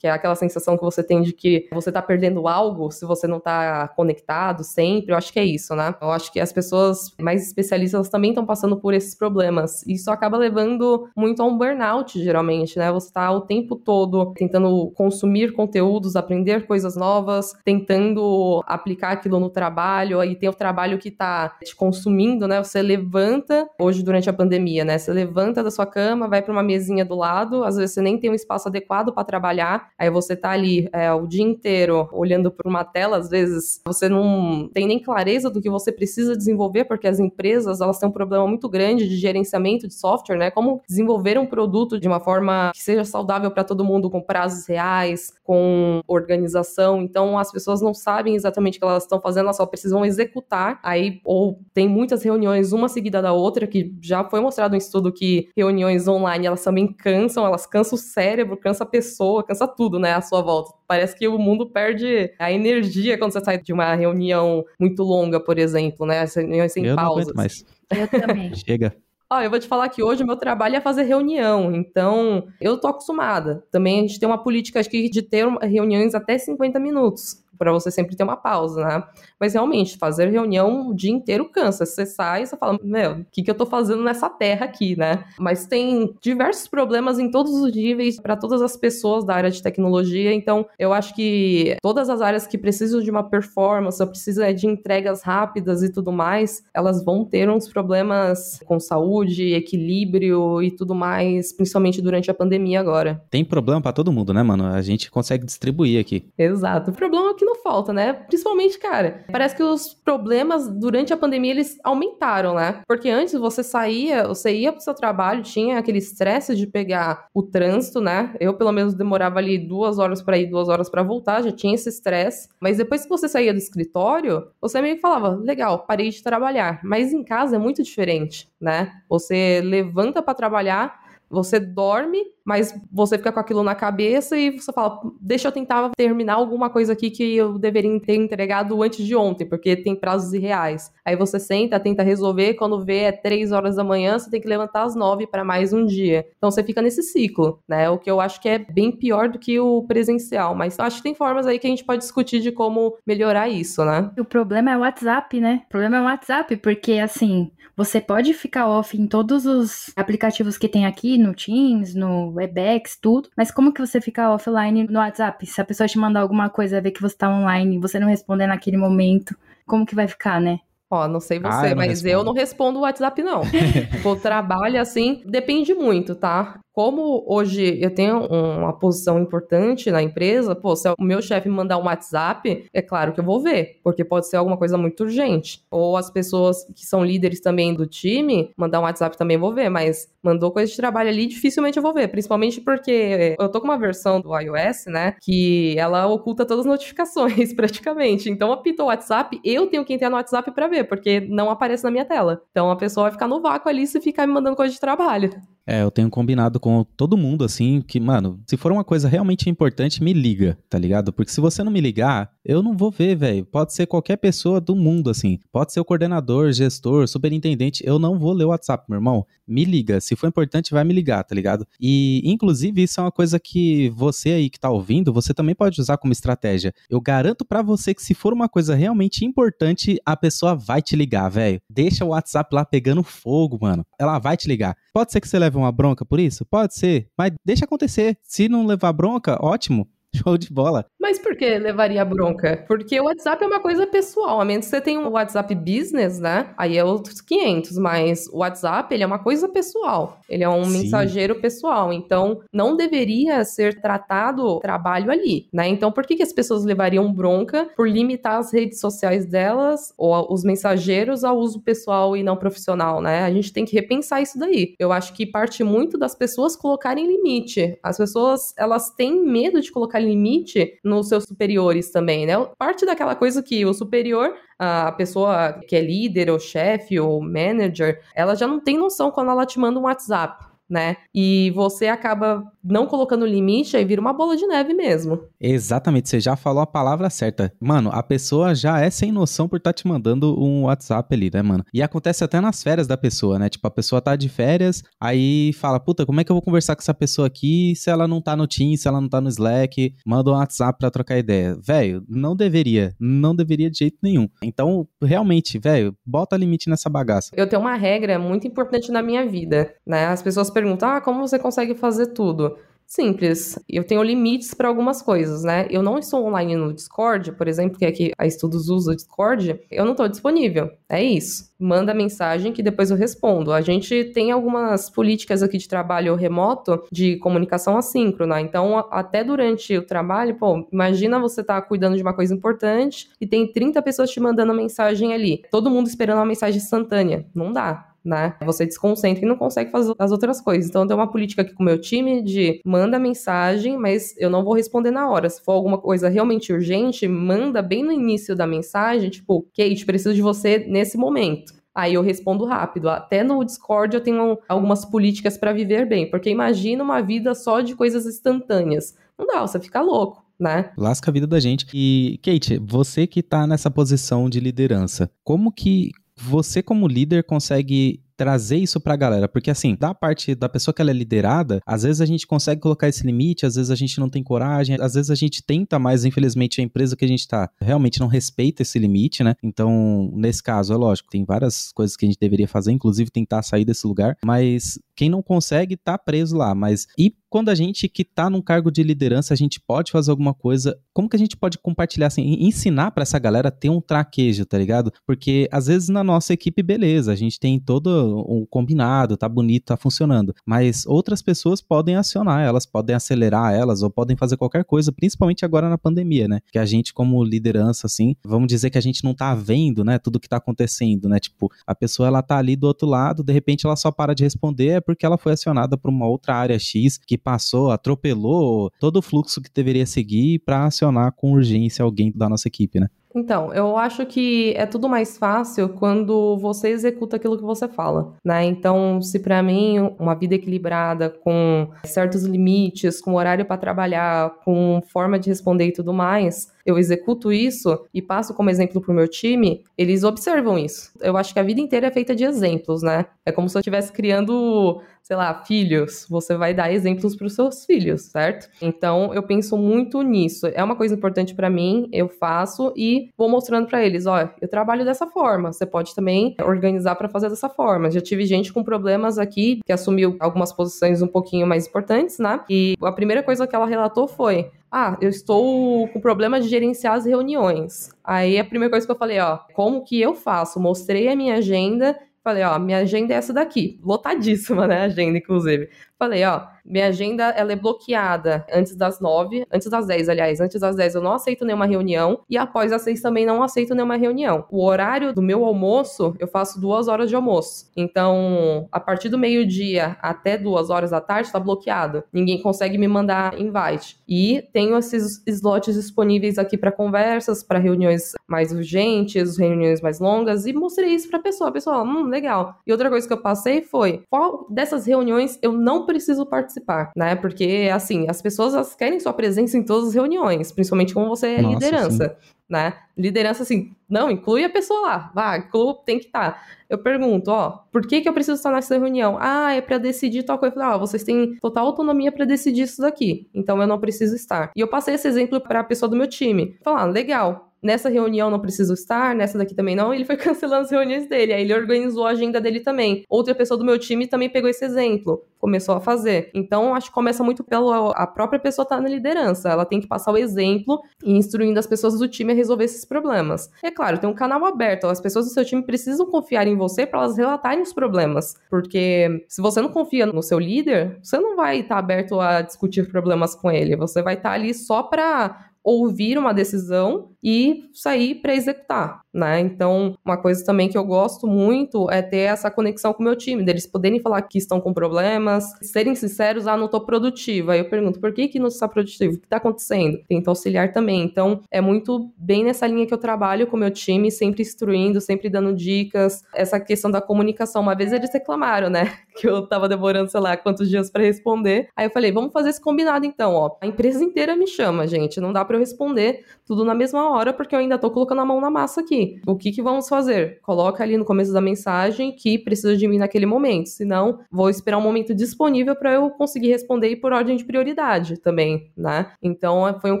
que 0.02 0.08
é 0.08 0.10
aquela 0.10 0.34
sensação 0.34 0.76
que 0.76 0.82
você 0.82 1.00
tem 1.00 1.22
de 1.22 1.32
que 1.32 1.68
você 1.70 1.90
está 1.90 2.02
perdendo 2.02 2.48
algo 2.48 2.90
se 2.90 3.06
você 3.06 3.28
não 3.28 3.36
está 3.38 3.86
conectado 3.86 4.64
sempre. 4.64 5.12
Eu 5.12 5.16
acho 5.16 5.32
que 5.32 5.38
é 5.38 5.44
isso, 5.44 5.76
né? 5.76 5.94
Eu 6.02 6.10
acho 6.10 6.32
que 6.32 6.40
as 6.40 6.52
pessoas 6.52 7.14
mais 7.20 7.46
especialistas 7.46 8.08
também 8.08 8.32
estão 8.32 8.44
passando 8.44 8.76
por 8.76 8.94
esses 8.94 9.14
problemas. 9.14 9.86
Isso 9.86 10.10
acaba 10.10 10.36
levando 10.36 11.08
muito 11.16 11.40
a 11.40 11.46
um 11.46 11.56
burnout, 11.56 12.20
geralmente, 12.20 12.76
né? 12.76 12.90
Você 12.90 13.06
está 13.06 13.30
o 13.30 13.42
tempo 13.42 13.76
todo 13.76 14.32
tentando 14.34 14.90
consumir 14.96 15.52
conteúdos, 15.52 16.16
aprender 16.16 16.66
coisas 16.66 16.96
novas, 16.96 17.52
tentando 17.64 18.60
aplicar 18.66 19.12
aquilo 19.12 19.38
no 19.38 19.50
trabalho, 19.50 20.18
aí 20.18 20.34
tem 20.34 20.48
o 20.48 20.52
trabalho 20.52 20.98
que 20.98 21.10
está 21.10 21.50
te 21.62 21.76
consumindo, 21.76 22.48
né? 22.48 22.60
Você 22.60 22.82
levanta, 22.82 23.68
hoje 23.80 24.02
durante 24.02 24.28
a 24.28 24.32
pandemia, 24.32 24.84
né? 24.84 24.98
Você 24.98 25.12
levanta 25.12 25.62
da 25.62 25.70
sua 25.70 25.86
cama, 25.86 26.26
vai 26.26 26.42
para 26.42 26.52
uma 26.52 26.62
mesinha 26.64 27.04
do 27.04 27.14
lado, 27.14 27.62
às 27.62 27.76
vezes 27.76 27.94
você 27.94 28.02
nem 28.02 28.18
tem 28.18 28.30
um 28.30 28.34
espaço 28.34 28.66
adequado 28.66 29.12
para 29.12 29.22
trabalhar, 29.22 29.91
Aí 29.98 30.10
você 30.10 30.34
tá 30.36 30.50
ali 30.50 30.88
é, 30.92 31.12
o 31.12 31.26
dia 31.26 31.42
inteiro 31.42 32.08
olhando 32.12 32.50
para 32.50 32.68
uma 32.68 32.84
tela, 32.84 33.16
às 33.16 33.28
vezes 33.28 33.80
você 33.84 34.08
não 34.08 34.68
tem 34.72 34.86
nem 34.86 35.00
clareza 35.00 35.50
do 35.50 35.60
que 35.60 35.70
você 35.70 35.92
precisa 35.92 36.36
desenvolver, 36.36 36.84
porque 36.84 37.06
as 37.06 37.18
empresas 37.18 37.80
elas 37.80 37.98
têm 37.98 38.08
um 38.08 38.12
problema 38.12 38.46
muito 38.46 38.68
grande 38.68 39.08
de 39.08 39.16
gerenciamento 39.16 39.86
de 39.86 39.94
software, 39.94 40.36
né? 40.36 40.50
Como 40.50 40.80
desenvolver 40.88 41.38
um 41.38 41.46
produto 41.46 41.98
de 41.98 42.08
uma 42.08 42.20
forma 42.20 42.70
que 42.74 42.82
seja 42.82 43.04
saudável 43.04 43.50
para 43.50 43.64
todo 43.64 43.84
mundo, 43.84 44.10
com 44.10 44.20
prazos 44.20 44.66
reais, 44.66 45.32
com 45.44 46.00
organização. 46.06 47.02
Então 47.02 47.38
as 47.38 47.50
pessoas 47.52 47.80
não 47.80 47.94
sabem 47.94 48.34
exatamente 48.34 48.78
o 48.78 48.80
que 48.80 48.86
elas 48.86 49.04
estão 49.04 49.20
fazendo, 49.20 49.44
elas 49.44 49.56
só 49.56 49.66
precisam 49.66 50.04
executar. 50.04 50.80
Aí 50.82 51.20
ou 51.24 51.60
tem 51.74 51.88
muitas 51.88 52.22
reuniões 52.22 52.72
uma 52.72 52.88
seguida 52.88 53.20
da 53.20 53.32
outra, 53.32 53.66
que 53.66 53.94
já 54.00 54.24
foi 54.24 54.40
mostrado 54.40 54.74
um 54.74 54.78
estudo 54.78 55.12
que 55.12 55.48
reuniões 55.56 56.08
online 56.08 56.46
elas 56.46 56.62
também 56.62 56.92
cansam, 56.92 57.44
elas 57.44 57.66
cansam 57.66 57.96
o 57.96 58.00
cérebro, 58.00 58.56
cansa 58.56 58.84
a 58.84 58.86
pessoa, 58.86 59.44
cansa 59.44 59.66
tudo, 59.66 59.81
né, 59.98 60.14
à 60.14 60.20
sua 60.20 60.42
volta. 60.42 60.74
Parece 60.86 61.16
que 61.16 61.26
o 61.28 61.38
mundo 61.38 61.66
perde 61.70 62.32
a 62.38 62.50
energia 62.52 63.18
quando 63.18 63.32
você 63.32 63.44
sai 63.44 63.58
de 63.58 63.72
uma 63.72 63.94
reunião 63.94 64.64
muito 64.78 65.02
longa, 65.02 65.40
por 65.40 65.58
exemplo, 65.58 66.06
né? 66.06 66.20
As 66.20 66.34
reuniões 66.34 66.72
sem 66.72 66.86
eu 66.86 66.96
pausas. 66.96 67.28
Não 67.28 67.34
mais. 67.34 67.64
Eu 67.90 68.08
também. 68.08 68.52
Chega. 68.66 68.94
Ó, 69.30 69.40
eu 69.40 69.48
vou 69.48 69.58
te 69.58 69.66
falar 69.66 69.88
que 69.88 70.02
hoje 70.02 70.22
o 70.22 70.26
meu 70.26 70.36
trabalho 70.36 70.76
é 70.76 70.80
fazer 70.80 71.04
reunião, 71.04 71.74
então 71.74 72.46
eu 72.60 72.78
tô 72.78 72.86
acostumada. 72.86 73.64
Também 73.70 74.00
a 74.00 74.02
gente 74.02 74.20
tem 74.20 74.28
uma 74.28 74.42
política 74.42 74.78
acho 74.78 74.90
que 74.90 75.08
de 75.08 75.22
ter 75.22 75.48
reuniões 75.62 76.14
até 76.14 76.36
50 76.36 76.78
minutos 76.78 77.41
para 77.62 77.72
você 77.72 77.92
sempre 77.92 78.16
ter 78.16 78.24
uma 78.24 78.36
pausa, 78.36 78.84
né? 78.84 79.04
Mas 79.38 79.54
realmente, 79.54 79.96
fazer 79.96 80.28
reunião 80.28 80.88
o 80.88 80.94
dia 80.94 81.12
inteiro 81.12 81.48
cansa. 81.48 81.86
Você 81.86 82.04
sai 82.04 82.42
e 82.42 82.46
você 82.46 82.56
fala, 82.56 82.76
meu, 82.82 83.12
o 83.12 83.26
que, 83.30 83.40
que 83.40 83.48
eu 83.48 83.54
tô 83.54 83.64
fazendo 83.64 84.02
nessa 84.02 84.28
terra 84.28 84.66
aqui, 84.66 84.96
né? 84.96 85.24
Mas 85.38 85.64
tem 85.64 86.12
diversos 86.20 86.66
problemas 86.66 87.20
em 87.20 87.30
todos 87.30 87.52
os 87.52 87.72
níveis 87.72 88.20
para 88.20 88.36
todas 88.36 88.60
as 88.60 88.76
pessoas 88.76 89.24
da 89.24 89.36
área 89.36 89.48
de 89.48 89.62
tecnologia. 89.62 90.34
Então, 90.34 90.66
eu 90.76 90.92
acho 90.92 91.14
que 91.14 91.76
todas 91.80 92.10
as 92.10 92.20
áreas 92.20 92.48
que 92.48 92.58
precisam 92.58 93.00
de 93.00 93.12
uma 93.12 93.22
performance, 93.22 94.04
precisam 94.06 94.52
de 94.52 94.66
entregas 94.66 95.22
rápidas 95.22 95.84
e 95.84 95.92
tudo 95.92 96.10
mais, 96.10 96.64
elas 96.74 97.04
vão 97.04 97.24
ter 97.24 97.48
uns 97.48 97.68
problemas 97.68 98.58
com 98.66 98.80
saúde, 98.80 99.54
equilíbrio 99.54 100.60
e 100.60 100.72
tudo 100.72 100.96
mais, 100.96 101.52
principalmente 101.52 102.02
durante 102.02 102.28
a 102.28 102.34
pandemia 102.34 102.80
agora. 102.80 103.22
Tem 103.30 103.44
problema 103.44 103.80
para 103.80 103.92
todo 103.92 104.10
mundo, 104.10 104.34
né, 104.34 104.42
mano? 104.42 104.66
A 104.66 104.82
gente 104.82 105.12
consegue 105.12 105.46
distribuir 105.46 106.00
aqui. 106.00 106.24
Exato. 106.36 106.90
O 106.90 106.94
problema 106.94 107.30
é 107.30 107.34
que 107.34 107.44
não 107.44 107.51
falta, 107.56 107.92
né? 107.92 108.12
Principalmente, 108.12 108.78
cara, 108.78 109.24
parece 109.30 109.56
que 109.56 109.62
os 109.62 109.94
problemas 109.94 110.68
durante 110.68 111.12
a 111.12 111.16
pandemia 111.16 111.52
eles 111.52 111.78
aumentaram, 111.84 112.54
né? 112.54 112.82
Porque 112.86 113.08
antes 113.08 113.34
você 113.34 113.62
saía, 113.62 114.26
você 114.26 114.54
ia 114.54 114.72
pro 114.72 114.80
seu 114.80 114.94
trabalho, 114.94 115.42
tinha 115.42 115.78
aquele 115.78 115.98
estresse 115.98 116.54
de 116.56 116.66
pegar 116.66 117.26
o 117.34 117.42
trânsito, 117.42 118.00
né? 118.00 118.34
Eu, 118.40 118.54
pelo 118.54 118.72
menos, 118.72 118.94
demorava 118.94 119.38
ali 119.38 119.58
duas 119.58 119.98
horas 119.98 120.22
para 120.22 120.38
ir, 120.38 120.46
duas 120.46 120.68
horas 120.68 120.88
para 120.88 121.02
voltar, 121.02 121.42
já 121.42 121.52
tinha 121.52 121.74
esse 121.74 121.88
estresse. 121.88 122.48
Mas 122.60 122.76
depois 122.76 123.02
que 123.02 123.08
você 123.08 123.28
saía 123.28 123.52
do 123.52 123.58
escritório, 123.58 124.48
você 124.60 124.80
meio 124.80 124.96
que 124.96 125.00
falava, 125.00 125.30
legal, 125.30 125.86
parei 125.86 126.10
de 126.10 126.22
trabalhar. 126.22 126.80
Mas 126.84 127.12
em 127.12 127.24
casa 127.24 127.56
é 127.56 127.58
muito 127.58 127.82
diferente, 127.82 128.48
né? 128.60 128.92
Você 129.08 129.60
levanta 129.62 130.22
para 130.22 130.34
trabalhar, 130.34 131.00
você 131.30 131.58
dorme 131.58 132.22
mas 132.44 132.74
você 132.92 133.16
fica 133.16 133.32
com 133.32 133.40
aquilo 133.40 133.62
na 133.62 133.74
cabeça 133.74 134.36
e 134.36 134.50
você 134.50 134.72
fala, 134.72 135.00
deixa 135.20 135.48
eu 135.48 135.52
tentar 135.52 135.90
terminar 135.96 136.34
alguma 136.34 136.70
coisa 136.70 136.92
aqui 136.92 137.10
que 137.10 137.36
eu 137.36 137.58
deveria 137.58 138.00
ter 138.00 138.14
entregado 138.14 138.82
antes 138.82 139.04
de 139.04 139.14
ontem, 139.14 139.44
porque 139.44 139.76
tem 139.76 139.94
prazos 139.94 140.32
irreais. 140.32 140.92
Aí 141.04 141.16
você 141.16 141.38
senta, 141.38 141.80
tenta 141.80 142.02
resolver, 142.02 142.54
quando 142.54 142.84
vê 142.84 142.98
é 142.98 143.12
três 143.12 143.52
horas 143.52 143.76
da 143.76 143.84
manhã, 143.84 144.18
você 144.18 144.30
tem 144.30 144.40
que 144.40 144.48
levantar 144.48 144.82
às 144.82 144.94
nove 144.94 145.26
para 145.26 145.44
mais 145.44 145.72
um 145.72 145.84
dia. 145.84 146.26
Então 146.36 146.50
você 146.50 146.62
fica 146.62 146.82
nesse 146.82 147.02
ciclo, 147.02 147.60
né? 147.68 147.88
O 147.90 147.98
que 147.98 148.10
eu 148.10 148.20
acho 148.20 148.40
que 148.40 148.48
é 148.48 148.58
bem 148.58 148.90
pior 148.92 149.28
do 149.28 149.38
que 149.38 149.58
o 149.58 149.82
presencial, 149.82 150.54
mas 150.54 150.78
eu 150.78 150.84
acho 150.84 150.98
que 150.98 151.02
tem 151.02 151.14
formas 151.14 151.46
aí 151.46 151.58
que 151.58 151.66
a 151.66 151.70
gente 151.70 151.84
pode 151.84 152.02
discutir 152.02 152.40
de 152.40 152.52
como 152.52 152.96
melhorar 153.06 153.48
isso, 153.48 153.84
né? 153.84 154.10
O 154.18 154.24
problema 154.24 154.70
é 154.70 154.76
o 154.76 154.80
WhatsApp, 154.80 155.40
né? 155.40 155.62
O 155.66 155.68
problema 155.68 155.96
é 155.96 156.00
o 156.00 156.04
WhatsApp, 156.04 156.56
porque 156.56 156.92
assim, 156.92 157.50
você 157.76 158.00
pode 158.00 158.34
ficar 158.34 158.68
off 158.68 158.96
em 158.96 159.06
todos 159.06 159.46
os 159.46 159.90
aplicativos 159.96 160.58
que 160.58 160.68
tem 160.68 160.86
aqui, 160.86 161.16
no 161.16 161.34
Teams, 161.34 161.94
no 161.94 162.31
Webex, 162.32 162.98
tudo. 163.00 163.28
Mas 163.36 163.50
como 163.50 163.72
que 163.72 163.84
você 163.84 164.00
fica 164.00 164.32
offline 164.32 164.86
no 164.88 164.98
WhatsApp? 164.98 165.46
Se 165.46 165.60
a 165.60 165.64
pessoa 165.64 165.88
te 165.88 165.98
mandar 165.98 166.20
alguma 166.20 166.48
coisa, 166.48 166.80
ver 166.80 166.90
que 166.90 167.02
você 167.02 167.16
tá 167.16 167.28
online 167.28 167.76
e 167.76 167.78
você 167.78 167.98
não 167.98 168.08
responder 168.08 168.46
naquele 168.46 168.76
momento, 168.76 169.36
como 169.66 169.86
que 169.86 169.94
vai 169.94 170.08
ficar, 170.08 170.40
né? 170.40 170.60
Ó, 170.90 171.08
não 171.08 171.20
sei 171.20 171.38
você, 171.38 171.66
ah, 171.66 171.70
eu 171.70 171.76
mas 171.76 172.04
eu 172.04 172.22
não 172.22 172.34
respondo 172.34 172.78
o 172.78 172.82
WhatsApp, 172.82 173.22
não. 173.22 173.40
o 174.04 174.16
trabalho, 174.16 174.78
assim, 174.78 175.22
depende 175.24 175.72
muito, 175.72 176.14
tá? 176.14 176.58
Como 176.72 177.22
hoje 177.26 177.78
eu 177.82 177.94
tenho 177.94 178.26
uma 178.26 178.72
posição 178.72 179.18
importante 179.18 179.90
na 179.90 180.02
empresa, 180.02 180.54
pô, 180.54 180.74
se 180.74 180.88
o 180.88 181.02
meu 181.02 181.20
chefe 181.20 181.48
mandar 181.48 181.76
um 181.76 181.84
WhatsApp, 181.84 182.66
é 182.72 182.80
claro 182.80 183.12
que 183.12 183.20
eu 183.20 183.24
vou 183.24 183.42
ver, 183.42 183.80
porque 183.84 184.02
pode 184.04 184.26
ser 184.28 184.36
alguma 184.36 184.56
coisa 184.56 184.78
muito 184.78 185.04
urgente. 185.04 185.62
Ou 185.70 185.98
as 185.98 186.10
pessoas 186.10 186.64
que 186.74 186.86
são 186.86 187.04
líderes 187.04 187.40
também 187.40 187.74
do 187.74 187.86
time, 187.86 188.52
mandar 188.56 188.80
um 188.80 188.84
WhatsApp 188.84 189.18
também 189.18 189.36
vou 189.36 189.52
ver, 189.52 189.68
mas 189.68 190.08
mandou 190.22 190.50
coisa 190.50 190.70
de 190.70 190.76
trabalho 190.76 191.10
ali, 191.10 191.26
dificilmente 191.26 191.76
eu 191.76 191.82
vou 191.82 191.92
ver, 191.92 192.08
principalmente 192.08 192.60
porque 192.60 193.36
eu 193.38 193.48
tô 193.50 193.60
com 193.60 193.66
uma 193.66 193.78
versão 193.78 194.20
do 194.20 194.34
iOS, 194.38 194.86
né, 194.86 195.14
que 195.20 195.76
ela 195.78 196.06
oculta 196.06 196.46
todas 196.46 196.64
as 196.64 196.70
notificações 196.70 197.52
praticamente. 197.54 198.30
Então 198.30 198.50
apita 198.50 198.82
o 198.82 198.86
WhatsApp, 198.86 199.38
eu 199.44 199.66
tenho 199.66 199.84
que 199.84 199.92
entrar 199.92 200.08
no 200.08 200.16
WhatsApp 200.16 200.50
para 200.52 200.68
ver, 200.68 200.84
porque 200.84 201.20
não 201.20 201.50
aparece 201.50 201.84
na 201.84 201.90
minha 201.90 202.04
tela. 202.04 202.40
Então 202.50 202.70
a 202.70 202.76
pessoa 202.76 203.04
vai 203.04 203.12
ficar 203.12 203.28
no 203.28 203.42
vácuo 203.42 203.68
ali 203.68 203.86
se 203.86 204.00
ficar 204.00 204.26
me 204.26 204.32
mandando 204.32 204.56
coisa 204.56 204.72
de 204.72 204.80
trabalho. 204.80 205.30
É, 205.66 205.82
eu 205.82 205.90
tenho 205.90 206.10
combinado 206.10 206.58
com 206.58 206.84
todo 206.96 207.16
mundo, 207.16 207.44
assim, 207.44 207.80
que, 207.80 208.00
mano, 208.00 208.40
se 208.46 208.56
for 208.56 208.72
uma 208.72 208.84
coisa 208.84 209.08
realmente 209.08 209.48
importante, 209.48 210.02
me 210.02 210.12
liga, 210.12 210.58
tá 210.68 210.78
ligado? 210.78 211.12
Porque 211.12 211.30
se 211.30 211.40
você 211.40 211.62
não 211.62 211.70
me 211.70 211.80
ligar, 211.80 212.30
eu 212.44 212.62
não 212.62 212.76
vou 212.76 212.90
ver, 212.90 213.14
velho. 213.14 213.44
Pode 213.44 213.72
ser 213.72 213.86
qualquer 213.86 214.16
pessoa 214.16 214.60
do 214.60 214.74
mundo, 214.74 215.08
assim. 215.08 215.38
Pode 215.52 215.72
ser 215.72 215.80
o 215.80 215.84
coordenador, 215.84 216.52
gestor, 216.52 217.06
superintendente. 217.06 217.82
Eu 217.86 217.98
não 217.98 218.18
vou 218.18 218.32
ler 218.32 218.44
o 218.44 218.48
WhatsApp, 218.48 218.84
meu 218.88 218.96
irmão. 218.96 219.24
Me 219.46 219.64
liga. 219.64 220.00
Se 220.00 220.16
for 220.16 220.26
importante, 220.26 220.72
vai 220.72 220.82
me 220.82 220.92
ligar, 220.92 221.22
tá 221.22 221.34
ligado? 221.34 221.66
E, 221.80 222.22
inclusive, 222.24 222.82
isso 222.82 223.00
é 223.00 223.04
uma 223.04 223.12
coisa 223.12 223.38
que 223.38 223.90
você 223.90 224.30
aí 224.30 224.50
que 224.50 224.58
tá 224.58 224.70
ouvindo, 224.70 225.12
você 225.12 225.32
também 225.32 225.54
pode 225.54 225.80
usar 225.80 225.96
como 225.96 226.12
estratégia. 226.12 226.72
Eu 226.90 227.00
garanto 227.00 227.44
para 227.44 227.62
você 227.62 227.94
que 227.94 228.02
se 228.02 228.14
for 228.14 228.32
uma 228.32 228.48
coisa 228.48 228.74
realmente 228.74 229.24
importante, 229.24 230.00
a 230.04 230.16
pessoa 230.16 230.54
vai 230.54 230.82
te 230.82 230.96
ligar, 230.96 231.28
velho. 231.28 231.60
Deixa 231.70 232.04
o 232.04 232.08
WhatsApp 232.08 232.54
lá 232.54 232.64
pegando 232.64 233.02
fogo, 233.02 233.58
mano. 233.60 233.84
Ela 233.98 234.18
vai 234.18 234.36
te 234.36 234.48
ligar. 234.48 234.76
Pode 234.92 235.10
ser 235.10 235.20
que 235.20 235.28
você 235.28 235.38
leve 235.38 235.56
uma 235.56 235.72
bronca 235.72 236.04
por 236.04 236.20
isso? 236.20 236.44
Pode 236.44 236.74
ser. 236.74 237.08
Mas 237.16 237.32
deixa 237.44 237.64
acontecer. 237.64 238.18
Se 238.22 238.48
não 238.48 238.66
levar 238.66 238.92
bronca, 238.92 239.38
ótimo. 239.40 239.88
Show 240.14 240.36
de 240.36 240.52
bola. 240.52 240.86
Mas 241.02 241.18
por 241.18 241.34
que 241.34 241.58
levaria 241.58 242.04
bronca? 242.04 242.64
Porque 242.68 242.98
o 243.00 243.06
WhatsApp 243.06 243.42
é 243.42 243.46
uma 243.48 243.58
coisa 243.58 243.88
pessoal. 243.88 244.40
A 244.40 244.44
menos 244.44 244.66
que 244.66 244.70
você 244.70 244.80
tenha 244.80 245.00
um 245.00 245.08
WhatsApp 245.10 245.52
Business, 245.52 246.20
né? 246.20 246.50
Aí 246.56 246.78
é 246.78 246.84
outros 246.84 247.20
500. 247.20 247.76
Mas 247.76 248.28
o 248.28 248.38
WhatsApp, 248.38 248.94
ele 248.94 249.02
é 249.02 249.06
uma 249.06 249.18
coisa 249.18 249.48
pessoal. 249.48 250.20
Ele 250.28 250.44
é 250.44 250.48
um 250.48 250.64
Sim. 250.64 250.78
mensageiro 250.78 251.34
pessoal. 251.40 251.92
Então, 251.92 252.42
não 252.52 252.76
deveria 252.76 253.44
ser 253.44 253.80
tratado 253.80 254.60
trabalho 254.60 255.10
ali, 255.10 255.48
né? 255.52 255.66
Então, 255.66 255.90
por 255.90 256.06
que, 256.06 256.14
que 256.14 256.22
as 256.22 256.32
pessoas 256.32 256.64
levariam 256.64 257.12
bronca 257.12 257.68
por 257.76 257.88
limitar 257.88 258.38
as 258.38 258.52
redes 258.52 258.78
sociais 258.78 259.26
delas 259.26 259.92
ou 259.98 260.32
os 260.32 260.44
mensageiros 260.44 261.24
ao 261.24 261.36
uso 261.36 261.60
pessoal 261.62 262.16
e 262.16 262.22
não 262.22 262.36
profissional, 262.36 263.00
né? 263.00 263.24
A 263.24 263.32
gente 263.32 263.52
tem 263.52 263.64
que 263.64 263.74
repensar 263.74 264.22
isso 264.22 264.38
daí. 264.38 264.76
Eu 264.78 264.92
acho 264.92 265.12
que 265.14 265.26
parte 265.26 265.64
muito 265.64 265.98
das 265.98 266.14
pessoas 266.14 266.54
colocarem 266.54 267.08
limite. 267.08 267.76
As 267.82 267.96
pessoas, 267.96 268.54
elas 268.56 268.90
têm 268.90 269.20
medo 269.20 269.60
de 269.60 269.72
colocar 269.72 269.98
limite 269.98 270.78
nos 270.92 271.08
seus 271.08 271.24
superiores 271.24 271.90
também, 271.90 272.26
né? 272.26 272.34
Parte 272.58 272.86
daquela 272.86 273.14
coisa 273.14 273.42
que 273.42 273.64
o 273.64 273.74
superior, 273.74 274.34
a 274.58 274.92
pessoa 274.92 275.54
que 275.66 275.74
é 275.74 275.80
líder 275.80 276.30
ou 276.30 276.38
chefe 276.38 277.00
ou 277.00 277.20
manager, 277.20 278.00
ela 278.14 278.34
já 278.34 278.46
não 278.46 278.60
tem 278.60 278.76
noção 278.76 279.10
quando 279.10 279.30
ela 279.30 279.46
te 279.46 279.58
manda 279.58 279.78
um 279.78 279.82
WhatsApp 279.82 280.51
né? 280.72 280.96
E 281.14 281.50
você 281.50 281.86
acaba 281.86 282.42
não 282.64 282.86
colocando 282.86 283.26
limite, 283.26 283.76
aí 283.76 283.84
vira 283.84 284.00
uma 284.00 284.14
bola 284.14 284.34
de 284.36 284.46
neve 284.46 284.72
mesmo. 284.72 285.20
Exatamente, 285.38 286.08
você 286.08 286.18
já 286.18 286.34
falou 286.34 286.62
a 286.62 286.66
palavra 286.66 287.10
certa. 287.10 287.52
Mano, 287.60 287.90
a 287.92 288.02
pessoa 288.02 288.54
já 288.54 288.80
é 288.80 288.88
sem 288.88 289.12
noção 289.12 289.46
por 289.46 289.58
estar 289.58 289.70
tá 289.70 289.74
te 289.74 289.86
mandando 289.86 290.40
um 290.42 290.62
WhatsApp 290.64 291.14
ali, 291.14 291.30
né, 291.32 291.42
mano? 291.42 291.62
E 291.74 291.82
acontece 291.82 292.24
até 292.24 292.40
nas 292.40 292.62
férias 292.62 292.86
da 292.86 292.96
pessoa, 292.96 293.38
né? 293.38 293.50
Tipo, 293.50 293.66
a 293.66 293.70
pessoa 293.70 294.00
tá 294.00 294.16
de 294.16 294.30
férias, 294.30 294.82
aí 294.98 295.52
fala, 295.52 295.78
puta, 295.78 296.06
como 296.06 296.20
é 296.20 296.24
que 296.24 296.32
eu 296.32 296.34
vou 296.34 296.42
conversar 296.42 296.74
com 296.74 296.80
essa 296.80 296.94
pessoa 296.94 297.26
aqui 297.26 297.74
se 297.76 297.90
ela 297.90 298.08
não 298.08 298.22
tá 298.22 298.34
no 298.34 298.46
Teams, 298.46 298.80
se 298.80 298.88
ela 298.88 299.00
não 299.00 299.08
tá 299.08 299.20
no 299.20 299.28
Slack? 299.28 299.94
Manda 300.06 300.30
um 300.30 300.34
WhatsApp 300.34 300.78
pra 300.78 300.90
trocar 300.90 301.18
ideia. 301.18 301.54
Velho, 301.62 302.02
não 302.08 302.34
deveria. 302.34 302.94
Não 302.98 303.36
deveria 303.36 303.70
de 303.70 303.78
jeito 303.78 303.98
nenhum. 304.02 304.26
Então, 304.42 304.88
realmente, 305.02 305.58
velho, 305.58 305.94
bota 306.06 306.34
limite 306.34 306.70
nessa 306.70 306.88
bagaça. 306.88 307.30
Eu 307.36 307.46
tenho 307.46 307.60
uma 307.60 307.74
regra 307.74 308.18
muito 308.18 308.46
importante 308.46 308.90
na 308.90 309.02
minha 309.02 309.26
vida, 309.26 309.74
né? 309.86 310.06
As 310.06 310.22
pessoas 310.22 310.48
perguntam, 310.62 310.88
ah, 310.88 311.00
como 311.00 311.26
você 311.26 311.38
consegue 311.38 311.74
fazer 311.74 312.06
tudo? 312.08 312.56
Simples. 312.86 313.58
Eu 313.66 313.84
tenho 313.84 314.02
limites 314.02 314.52
para 314.52 314.68
algumas 314.68 315.00
coisas, 315.00 315.42
né? 315.42 315.66
Eu 315.70 315.82
não 315.82 315.98
estou 315.98 316.26
online 316.26 316.56
no 316.56 316.74
Discord, 316.74 317.32
por 317.32 317.48
exemplo, 317.48 317.78
que 317.78 317.86
aqui 317.86 318.12
a 318.18 318.26
Estudos 318.26 318.68
usa 318.68 318.92
o 318.92 318.94
Discord, 318.94 319.58
eu 319.70 319.84
não 319.84 319.92
estou 319.92 320.06
disponível. 320.08 320.70
É 320.90 321.02
isso. 321.02 321.50
Manda 321.58 321.94
mensagem 321.94 322.52
que 322.52 322.62
depois 322.62 322.90
eu 322.90 322.96
respondo. 322.96 323.50
A 323.50 323.62
gente 323.62 324.12
tem 324.12 324.30
algumas 324.30 324.90
políticas 324.90 325.42
aqui 325.42 325.56
de 325.56 325.66
trabalho 325.66 326.14
remoto 326.14 326.82
de 326.92 327.16
comunicação 327.16 327.78
assíncrona. 327.78 328.42
Então, 328.42 328.84
até 328.90 329.24
durante 329.24 329.78
o 329.78 329.86
trabalho, 329.86 330.34
pô, 330.34 330.68
imagina 330.70 331.18
você 331.18 331.40
estar 331.40 331.62
tá 331.62 331.66
cuidando 331.66 331.96
de 331.96 332.02
uma 332.02 332.12
coisa 332.12 332.34
importante 332.34 333.08
e 333.18 333.26
tem 333.26 333.50
30 333.50 333.80
pessoas 333.80 334.10
te 334.10 334.20
mandando 334.20 334.52
mensagem 334.52 335.14
ali. 335.14 335.42
Todo 335.50 335.70
mundo 335.70 335.86
esperando 335.86 336.18
uma 336.18 336.26
mensagem 336.26 336.60
instantânea. 336.60 337.24
Não 337.34 337.52
dá 337.52 337.91
né? 338.04 338.34
Você 338.44 338.66
desconcentra 338.66 339.24
e 339.24 339.28
não 339.28 339.36
consegue 339.36 339.70
fazer 339.70 339.94
as 339.98 340.10
outras 340.10 340.40
coisas. 340.40 340.68
Então, 340.68 340.82
eu 340.82 340.88
tenho 340.88 340.98
uma 340.98 341.10
política 341.10 341.42
aqui 341.42 341.54
com 341.54 341.62
o 341.62 341.66
meu 341.66 341.80
time 341.80 342.22
de 342.22 342.60
manda 342.64 342.98
mensagem, 342.98 343.78
mas 343.78 344.14
eu 344.18 344.30
não 344.30 344.44
vou 344.44 344.54
responder 344.54 344.90
na 344.90 345.08
hora. 345.10 345.28
Se 345.28 345.42
for 345.42 345.52
alguma 345.52 345.78
coisa 345.78 346.08
realmente 346.08 346.52
urgente, 346.52 347.06
manda 347.06 347.62
bem 347.62 347.84
no 347.84 347.92
início 347.92 348.34
da 348.34 348.46
mensagem, 348.46 349.10
tipo, 349.10 349.46
Kate, 349.56 349.86
preciso 349.86 350.14
de 350.14 350.22
você 350.22 350.58
nesse 350.68 350.96
momento. 350.96 351.52
Aí 351.74 351.94
eu 351.94 352.02
respondo 352.02 352.44
rápido. 352.44 352.88
Até 352.90 353.24
no 353.24 353.42
Discord 353.44 353.94
eu 353.94 354.02
tenho 354.02 354.38
algumas 354.48 354.84
políticas 354.84 355.38
para 355.38 355.52
viver 355.52 355.86
bem, 355.86 356.10
porque 356.10 356.28
imagina 356.28 356.84
uma 356.84 357.00
vida 357.00 357.34
só 357.34 357.60
de 357.60 357.74
coisas 357.74 358.04
instantâneas. 358.04 358.94
Não 359.18 359.26
dá, 359.26 359.40
você 359.40 359.58
fica 359.58 359.80
louco. 359.80 360.22
Né? 360.40 360.72
Lasca 360.76 361.08
a 361.08 361.12
vida 361.14 361.26
da 361.26 361.38
gente. 361.38 361.66
E, 361.72 362.18
Kate, 362.20 362.58
você 362.58 363.06
que 363.06 363.22
tá 363.22 363.46
nessa 363.46 363.70
posição 363.70 364.28
de 364.28 364.40
liderança, 364.40 365.08
como 365.22 365.52
que 365.52 365.92
você 366.22 366.62
como 366.62 366.86
líder 366.86 367.24
consegue 367.24 368.00
trazer 368.16 368.58
isso 368.58 368.80
pra 368.80 368.94
galera, 368.94 369.28
porque 369.28 369.50
assim, 369.50 369.74
da 369.74 369.92
parte 369.92 370.32
da 370.34 370.48
pessoa 370.48 370.72
que 370.72 370.80
ela 370.80 370.92
é 370.92 370.94
liderada, 370.94 371.60
às 371.66 371.82
vezes 371.82 372.00
a 372.00 372.06
gente 372.06 372.24
consegue 372.24 372.60
colocar 372.60 372.88
esse 372.88 373.04
limite, 373.04 373.44
às 373.44 373.56
vezes 373.56 373.68
a 373.70 373.74
gente 373.74 373.98
não 373.98 374.08
tem 374.08 374.22
coragem, 374.22 374.76
às 374.80 374.94
vezes 374.94 375.10
a 375.10 375.14
gente 375.16 375.42
tenta, 375.44 375.76
mas 375.76 376.04
infelizmente 376.04 376.60
a 376.60 376.64
empresa 376.64 376.96
que 376.96 377.04
a 377.04 377.08
gente 377.08 377.26
tá 377.26 377.50
realmente 377.60 377.98
não 377.98 378.06
respeita 378.06 378.62
esse 378.62 378.78
limite, 378.78 379.24
né? 379.24 379.34
Então, 379.42 380.08
nesse 380.14 380.40
caso, 380.40 380.72
é 380.72 380.76
lógico, 380.76 381.10
tem 381.10 381.24
várias 381.24 381.72
coisas 381.72 381.96
que 381.96 382.04
a 382.04 382.08
gente 382.08 382.18
deveria 382.20 382.46
fazer, 382.46 382.70
inclusive 382.70 383.10
tentar 383.10 383.42
sair 383.42 383.64
desse 383.64 383.86
lugar, 383.86 384.16
mas 384.24 384.78
quem 384.94 385.10
não 385.10 385.22
consegue 385.22 385.76
tá 385.76 385.98
preso 385.98 386.36
lá, 386.36 386.54
mas 386.54 386.86
e 386.96 387.12
quando 387.32 387.48
a 387.48 387.54
gente 387.54 387.88
que 387.88 388.04
tá 388.04 388.28
num 388.28 388.42
cargo 388.42 388.70
de 388.70 388.82
liderança, 388.82 389.32
a 389.32 389.36
gente 389.36 389.58
pode 389.58 389.90
fazer 389.90 390.10
alguma 390.10 390.34
coisa, 390.34 390.78
como 390.92 391.08
que 391.08 391.16
a 391.16 391.18
gente 391.18 391.34
pode 391.34 391.56
compartilhar, 391.56 392.08
assim, 392.08 392.36
ensinar 392.38 392.90
para 392.90 393.04
essa 393.04 393.18
galera 393.18 393.50
ter 393.50 393.70
um 393.70 393.80
traquejo, 393.80 394.44
tá 394.44 394.58
ligado? 394.58 394.92
Porque 395.06 395.48
às 395.50 395.66
vezes 395.66 395.88
na 395.88 396.04
nossa 396.04 396.34
equipe, 396.34 396.62
beleza, 396.62 397.10
a 397.10 397.14
gente 397.16 397.40
tem 397.40 397.58
todo 397.58 398.22
um 398.28 398.44
combinado, 398.44 399.16
tá 399.16 399.26
bonito, 399.26 399.64
tá 399.64 399.78
funcionando, 399.78 400.34
mas 400.44 400.84
outras 400.84 401.22
pessoas 401.22 401.62
podem 401.62 401.96
acionar, 401.96 402.42
elas 402.42 402.66
podem 402.66 402.94
acelerar 402.94 403.54
elas 403.54 403.80
ou 403.80 403.88
podem 403.88 404.14
fazer 404.14 404.36
qualquer 404.36 404.62
coisa, 404.62 404.92
principalmente 404.92 405.42
agora 405.42 405.70
na 405.70 405.78
pandemia, 405.78 406.28
né? 406.28 406.40
Que 406.52 406.58
a 406.58 406.66
gente 406.66 406.92
como 406.92 407.24
liderança, 407.24 407.86
assim, 407.86 408.14
vamos 408.22 408.46
dizer 408.46 408.68
que 408.68 408.76
a 408.76 408.82
gente 408.82 409.02
não 409.02 409.14
tá 409.14 409.34
vendo, 409.34 409.82
né, 409.82 409.98
tudo 409.98 410.20
que 410.20 410.28
tá 410.28 410.36
acontecendo, 410.36 411.08
né? 411.08 411.18
Tipo, 411.18 411.50
a 411.66 411.74
pessoa 411.74 412.08
ela 412.08 412.20
tá 412.20 412.36
ali 412.36 412.56
do 412.56 412.66
outro 412.66 412.86
lado, 412.86 413.24
de 413.24 413.32
repente 413.32 413.64
ela 413.64 413.74
só 413.74 413.90
para 413.90 414.14
de 414.14 414.22
responder 414.22 414.68
é 414.68 414.80
porque 414.82 415.06
ela 415.06 415.16
foi 415.16 415.32
acionada 415.32 415.78
por 415.78 415.88
uma 415.88 416.06
outra 416.06 416.34
área 416.34 416.58
X 416.58 416.98
que 416.98 417.21
passou, 417.22 417.70
atropelou 417.70 418.70
todo 418.78 418.96
o 418.96 419.02
fluxo 419.02 419.40
que 419.40 419.50
deveria 419.52 419.86
seguir 419.86 420.40
para 420.40 420.66
acionar 420.66 421.12
com 421.12 421.32
urgência 421.32 421.82
alguém 421.82 422.12
da 422.14 422.28
nossa 422.28 422.48
equipe, 422.48 422.80
né? 422.80 422.88
Então, 423.14 423.52
eu 423.52 423.76
acho 423.76 424.06
que 424.06 424.54
é 424.56 424.64
tudo 424.66 424.88
mais 424.88 425.18
fácil 425.18 425.68
quando 425.68 426.36
você 426.38 426.68
executa 426.68 427.16
aquilo 427.16 427.36
que 427.36 427.44
você 427.44 427.68
fala, 427.68 428.14
né? 428.24 428.44
Então, 428.44 429.00
se 429.02 429.18
para 429.18 429.42
mim 429.42 429.78
uma 429.98 430.14
vida 430.14 430.34
equilibrada 430.34 431.10
com 431.10 431.68
certos 431.84 432.24
limites, 432.24 433.00
com 433.00 433.14
horário 433.14 433.44
para 433.44 433.58
trabalhar, 433.58 434.30
com 434.44 434.80
forma 434.88 435.18
de 435.18 435.28
responder 435.28 435.66
e 435.66 435.72
tudo 435.72 435.92
mais, 435.92 436.50
eu 436.64 436.78
executo 436.78 437.32
isso 437.32 437.84
e 437.92 438.00
passo 438.00 438.34
como 438.34 438.50
exemplo 438.50 438.80
pro 438.80 438.94
meu 438.94 439.08
time, 439.08 439.64
eles 439.76 440.04
observam 440.04 440.58
isso. 440.58 440.92
Eu 441.00 441.16
acho 441.16 441.32
que 441.34 441.40
a 441.40 441.42
vida 441.42 441.60
inteira 441.60 441.88
é 441.88 441.90
feita 441.90 442.14
de 442.14 442.24
exemplos, 442.24 442.82
né? 442.82 443.06
É 443.26 443.32
como 443.32 443.48
se 443.48 443.56
eu 443.56 443.60
estivesse 443.60 443.92
criando, 443.92 444.80
sei 445.12 445.16
lá, 445.16 445.34
filhos. 445.44 446.06
Você 446.08 446.34
vai 446.34 446.54
dar 446.54 446.72
exemplos 446.72 447.14
para 447.14 447.26
os 447.26 447.34
seus 447.34 447.66
filhos, 447.66 448.02
certo? 448.06 448.48
Então, 448.62 449.12
eu 449.12 449.22
penso 449.22 449.58
muito 449.58 450.00
nisso. 450.00 450.46
É 450.46 450.64
uma 450.64 450.74
coisa 450.74 450.94
importante 450.94 451.34
para 451.34 451.50
mim, 451.50 451.86
eu 451.92 452.08
faço 452.08 452.72
e 452.74 453.10
vou 453.14 453.28
mostrando 453.28 453.66
para 453.66 453.84
eles, 453.84 454.06
ó, 454.06 454.30
eu 454.40 454.48
trabalho 454.48 454.86
dessa 454.86 455.06
forma. 455.06 455.52
Você 455.52 455.66
pode 455.66 455.94
também 455.94 456.34
organizar 456.42 456.94
para 456.94 457.10
fazer 457.10 457.28
dessa 457.28 457.50
forma. 457.50 457.90
Já 457.90 458.00
tive 458.00 458.24
gente 458.24 458.54
com 458.54 458.64
problemas 458.64 459.18
aqui 459.18 459.60
que 459.66 459.72
assumiu 459.72 460.16
algumas 460.18 460.50
posições 460.50 461.02
um 461.02 461.08
pouquinho 461.08 461.46
mais 461.46 461.66
importantes, 461.66 462.18
né? 462.18 462.40
E 462.48 462.74
a 462.80 462.92
primeira 462.92 463.22
coisa 463.22 463.46
que 463.46 463.54
ela 463.54 463.66
relatou 463.66 464.08
foi: 464.08 464.50
ah, 464.70 464.96
eu 465.02 465.10
estou 465.10 465.86
com 465.88 466.00
problema 466.00 466.40
de 466.40 466.48
gerenciar 466.48 466.94
as 466.94 467.04
reuniões. 467.04 467.90
Aí 468.02 468.38
a 468.38 468.44
primeira 468.44 468.70
coisa 468.70 468.86
que 468.86 468.90
eu 468.90 468.96
falei, 468.96 469.20
ó, 469.20 469.40
como 469.52 469.84
que 469.84 470.00
eu 470.00 470.14
faço? 470.14 470.58
Mostrei 470.58 471.08
a 471.08 471.14
minha 471.14 471.34
agenda, 471.34 471.94
falei, 472.22 472.42
ó, 472.44 472.58
minha 472.58 472.78
agenda 472.78 473.14
é 473.14 473.16
essa 473.16 473.32
daqui, 473.32 473.80
lotadíssima, 473.82 474.66
né, 474.66 474.82
agenda 474.82 475.18
inclusive. 475.18 475.68
Falei, 476.02 476.24
ó, 476.24 476.48
minha 476.64 476.86
agenda 476.86 477.30
ela 477.30 477.52
é 477.52 477.56
bloqueada 477.56 478.46
antes 478.52 478.74
das 478.76 479.00
nove, 479.00 479.44
antes 479.52 479.68
das 479.68 479.86
dez, 479.86 480.08
aliás, 480.08 480.40
antes 480.40 480.60
das 480.60 480.76
dez 480.76 480.94
eu 480.94 481.02
não 481.02 481.12
aceito 481.12 481.44
nenhuma 481.44 481.66
reunião 481.66 482.20
e 482.30 482.36
após 482.36 482.72
as 482.72 482.82
seis 482.82 483.00
também 483.00 483.26
não 483.26 483.42
aceito 483.42 483.74
nenhuma 483.74 483.96
reunião. 483.96 484.44
O 484.50 484.64
horário 484.64 485.12
do 485.12 485.20
meu 485.20 485.44
almoço, 485.44 486.14
eu 486.18 486.28
faço 486.28 486.60
duas 486.60 486.88
horas 486.88 487.08
de 487.08 487.16
almoço. 487.16 487.70
Então, 487.76 488.68
a 488.70 488.78
partir 488.78 489.08
do 489.08 489.18
meio-dia 489.18 489.96
até 490.00 490.38
duas 490.38 490.70
horas 490.70 490.90
da 490.90 491.00
tarde 491.00 491.26
está 491.26 491.38
bloqueado. 491.38 492.04
Ninguém 492.12 492.40
consegue 492.40 492.78
me 492.78 492.88
mandar 492.88 493.38
invite. 493.40 493.98
E 494.08 494.42
tenho 494.52 494.76
esses 494.76 495.22
slots 495.26 495.74
disponíveis 495.74 496.38
aqui 496.38 496.56
para 496.56 496.70
conversas, 496.70 497.42
para 497.42 497.58
reuniões 497.58 498.12
mais 498.28 498.52
urgentes, 498.52 499.38
reuniões 499.38 499.80
mais 499.80 499.98
longas 499.98 500.46
e 500.46 500.52
mostrei 500.52 500.90
isso 500.90 501.08
para 501.08 501.18
a 501.18 501.22
pessoa. 501.22 501.50
A 501.50 501.52
pessoa, 501.52 501.82
hum, 501.82 502.06
legal. 502.08 502.56
E 502.66 502.72
outra 502.72 502.88
coisa 502.88 503.06
que 503.06 503.12
eu 503.12 503.20
passei 503.20 503.62
foi, 503.62 504.04
qual 504.08 504.46
dessas 504.48 504.86
reuniões 504.86 505.38
eu 505.42 505.52
não 505.52 505.86
preciso 505.92 506.24
participar, 506.24 506.90
né? 506.96 507.14
Porque, 507.14 507.70
assim, 507.72 508.06
as 508.08 508.22
pessoas 508.22 508.74
querem 508.74 508.98
sua 508.98 509.12
presença 509.12 509.58
em 509.58 509.62
todas 509.62 509.88
as 509.88 509.94
reuniões, 509.94 510.50
principalmente 510.50 510.94
como 510.94 511.08
você 511.08 511.26
é 511.26 511.42
Nossa, 511.42 511.54
liderança, 511.54 512.08
sim. 512.08 512.32
né? 512.48 512.74
Liderança, 512.96 513.42
assim, 513.42 513.74
não, 513.88 514.10
inclui 514.10 514.42
a 514.42 514.48
pessoa 514.48 515.10
lá, 515.14 515.36
inclui, 515.36 515.74
tem 515.84 515.98
que 515.98 516.06
estar. 516.06 516.32
Tá. 516.32 516.42
Eu 516.68 516.78
pergunto, 516.78 517.30
ó, 517.30 517.58
por 517.70 517.86
que 517.86 518.00
que 518.00 518.08
eu 518.08 518.14
preciso 518.14 518.36
estar 518.36 518.50
nessa 518.50 518.78
reunião? 518.78 519.18
Ah, 519.20 519.52
é 519.52 519.60
para 519.60 519.76
decidir 519.76 520.22
tal 520.22 520.38
coisa. 520.38 520.54
Ah, 520.64 520.78
vocês 520.78 521.04
têm 521.04 521.36
total 521.36 521.66
autonomia 521.66 522.10
para 522.10 522.24
decidir 522.24 522.62
isso 522.62 522.80
daqui, 522.80 523.28
então 523.34 523.60
eu 523.60 523.66
não 523.66 523.78
preciso 523.78 524.16
estar. 524.16 524.50
E 524.56 524.60
eu 524.60 524.68
passei 524.68 524.94
esse 524.94 525.06
exemplo 525.06 525.38
para 525.40 525.60
a 525.60 525.64
pessoa 525.64 525.90
do 525.90 525.96
meu 525.96 526.06
time. 526.06 526.56
Falar, 526.64 526.82
ah, 526.82 526.86
legal, 526.86 527.51
nessa 527.62 527.88
reunião 527.88 528.30
não 528.30 528.40
preciso 528.40 528.74
estar, 528.74 529.14
nessa 529.14 529.38
daqui 529.38 529.54
também 529.54 529.76
não. 529.76 529.94
Ele 529.94 530.04
foi 530.04 530.16
cancelando 530.18 530.62
as 530.62 530.70
reuniões 530.70 531.08
dele. 531.08 531.32
Aí 531.32 531.42
ele 531.42 531.54
organizou 531.54 532.06
a 532.06 532.10
agenda 532.10 532.40
dele 532.40 532.60
também. 532.60 533.04
Outra 533.08 533.34
pessoa 533.34 533.56
do 533.56 533.64
meu 533.64 533.78
time 533.78 534.06
também 534.06 534.28
pegou 534.28 534.50
esse 534.50 534.64
exemplo, 534.64 535.24
começou 535.38 535.74
a 535.74 535.80
fazer. 535.80 536.30
Então, 536.34 536.74
acho 536.74 536.88
que 536.88 536.94
começa 536.94 537.22
muito 537.22 537.44
pela 537.44 537.92
a 537.92 538.06
própria 538.06 538.40
pessoa 538.40 538.64
estar 538.64 538.76
tá 538.76 538.82
na 538.82 538.88
liderança. 538.88 539.50
Ela 539.50 539.64
tem 539.64 539.80
que 539.80 539.86
passar 539.86 540.12
o 540.12 540.18
exemplo 540.18 540.80
e 541.04 541.12
instruindo 541.12 541.58
as 541.58 541.66
pessoas 541.66 541.98
do 541.98 542.08
time 542.08 542.32
a 542.32 542.36
resolver 542.36 542.64
esses 542.64 542.84
problemas. 542.84 543.50
É 543.62 543.70
claro, 543.70 543.98
tem 543.98 544.10
um 544.10 544.14
canal 544.14 544.44
aberto. 544.44 544.86
As 544.86 545.00
pessoas 545.00 545.26
do 545.26 545.30
seu 545.30 545.44
time 545.44 545.62
precisam 545.62 546.06
confiar 546.06 546.46
em 546.46 546.56
você 546.56 546.86
para 546.86 547.00
elas 547.00 547.16
relatarem 547.16 547.62
os 547.62 547.72
problemas. 547.72 548.34
Porque 548.50 549.24
se 549.28 549.40
você 549.40 549.60
não 549.60 549.68
confia 549.68 550.06
no 550.06 550.22
seu 550.22 550.38
líder, 550.38 550.98
você 551.02 551.18
não 551.18 551.36
vai 551.36 551.60
estar 551.60 551.76
tá 551.76 551.78
aberto 551.78 552.20
a 552.20 552.42
discutir 552.42 552.88
problemas 552.90 553.34
com 553.34 553.50
ele. 553.50 553.76
Você 553.76 554.02
vai 554.02 554.14
estar 554.14 554.30
tá 554.30 554.34
ali 554.34 554.52
só 554.52 554.82
para 554.82 555.52
ouvir 555.62 556.18
uma 556.18 556.34
decisão 556.34 557.11
e 557.22 557.70
sair 557.72 558.16
para 558.16 558.34
executar, 558.34 559.02
né? 559.14 559.38
Então, 559.38 559.96
uma 560.04 560.16
coisa 560.16 560.44
também 560.44 560.68
que 560.68 560.76
eu 560.76 560.84
gosto 560.84 561.26
muito 561.26 561.88
é 561.88 562.02
ter 562.02 562.22
essa 562.22 562.50
conexão 562.50 562.92
com 562.92 563.00
o 563.00 563.04
meu 563.04 563.14
time, 563.14 563.44
deles 563.44 563.66
poderem 563.66 564.00
falar 564.00 564.22
que 564.22 564.38
estão 564.38 564.60
com 564.60 564.74
problemas, 564.74 565.44
serem 565.62 565.94
sinceros, 565.94 566.46
ah, 566.48 566.56
não 566.56 566.66
estou 566.66 566.80
produtiva. 566.80 567.52
Aí 567.52 567.60
eu 567.60 567.68
pergunto, 567.68 568.00
por 568.00 568.12
que 568.12 568.26
que 568.26 568.40
não 568.40 568.48
está 568.48 568.66
produtivo? 568.66 569.14
O 569.14 569.18
que 569.18 569.26
está 569.26 569.36
acontecendo? 569.36 569.98
Tento 570.08 570.28
auxiliar 570.28 570.72
também. 570.72 571.02
Então, 571.02 571.40
é 571.50 571.60
muito 571.60 572.10
bem 572.16 572.42
nessa 572.42 572.66
linha 572.66 572.86
que 572.86 572.94
eu 572.94 572.98
trabalho 572.98 573.46
com 573.46 573.56
o 573.56 573.60
meu 573.60 573.70
time, 573.70 574.10
sempre 574.10 574.42
instruindo, 574.42 575.00
sempre 575.00 575.30
dando 575.30 575.54
dicas. 575.54 576.24
Essa 576.34 576.58
questão 576.58 576.90
da 576.90 577.00
comunicação, 577.00 577.62
uma 577.62 577.76
vez 577.76 577.92
eles 577.92 578.12
reclamaram, 578.12 578.68
né? 578.68 578.92
Que 579.12 579.28
eu 579.28 579.40
estava 579.40 579.68
demorando, 579.68 580.10
sei 580.10 580.20
lá, 580.20 580.38
quantos 580.38 580.70
dias 580.70 580.90
para 580.90 581.02
responder. 581.02 581.68
Aí 581.76 581.84
eu 581.84 581.90
falei, 581.90 582.10
vamos 582.10 582.32
fazer 582.32 582.48
esse 582.48 582.60
combinado 582.60 583.04
então, 583.04 583.34
ó. 583.34 583.56
A 583.60 583.66
empresa 583.66 584.02
inteira 584.02 584.34
me 584.34 584.46
chama, 584.46 584.86
gente, 584.86 585.20
não 585.20 585.34
dá 585.34 585.44
para 585.44 585.56
eu 585.56 585.60
responder 585.60 586.24
tudo 586.46 586.64
na 586.64 586.74
mesma 586.74 587.10
hora 587.10 587.11
porque 587.32 587.54
eu 587.54 587.58
ainda 587.58 587.78
tô 587.78 587.90
colocando 587.90 588.20
a 588.20 588.24
mão 588.24 588.40
na 588.40 588.50
massa 588.50 588.80
aqui. 588.80 589.20
O 589.26 589.36
que 589.36 589.52
que 589.52 589.62
vamos 589.62 589.88
fazer? 589.88 590.40
Coloca 590.42 590.82
ali 590.82 590.96
no 590.96 591.04
começo 591.04 591.32
da 591.32 591.40
mensagem 591.40 592.12
que 592.12 592.38
precisa 592.38 592.76
de 592.76 592.86
mim 592.88 592.98
naquele 592.98 593.26
momento, 593.26 593.68
senão 593.68 594.20
vou 594.30 594.48
esperar 594.48 594.78
um 594.78 594.82
momento 594.82 595.14
disponível 595.14 595.76
para 595.76 595.92
eu 595.92 596.10
conseguir 596.10 596.48
responder 596.48 596.96
por 596.96 597.12
ordem 597.12 597.36
de 597.36 597.44
prioridade 597.44 598.18
também, 598.18 598.70
né? 598.76 599.12
Então 599.22 599.78
foi 599.80 599.92
um 599.92 600.00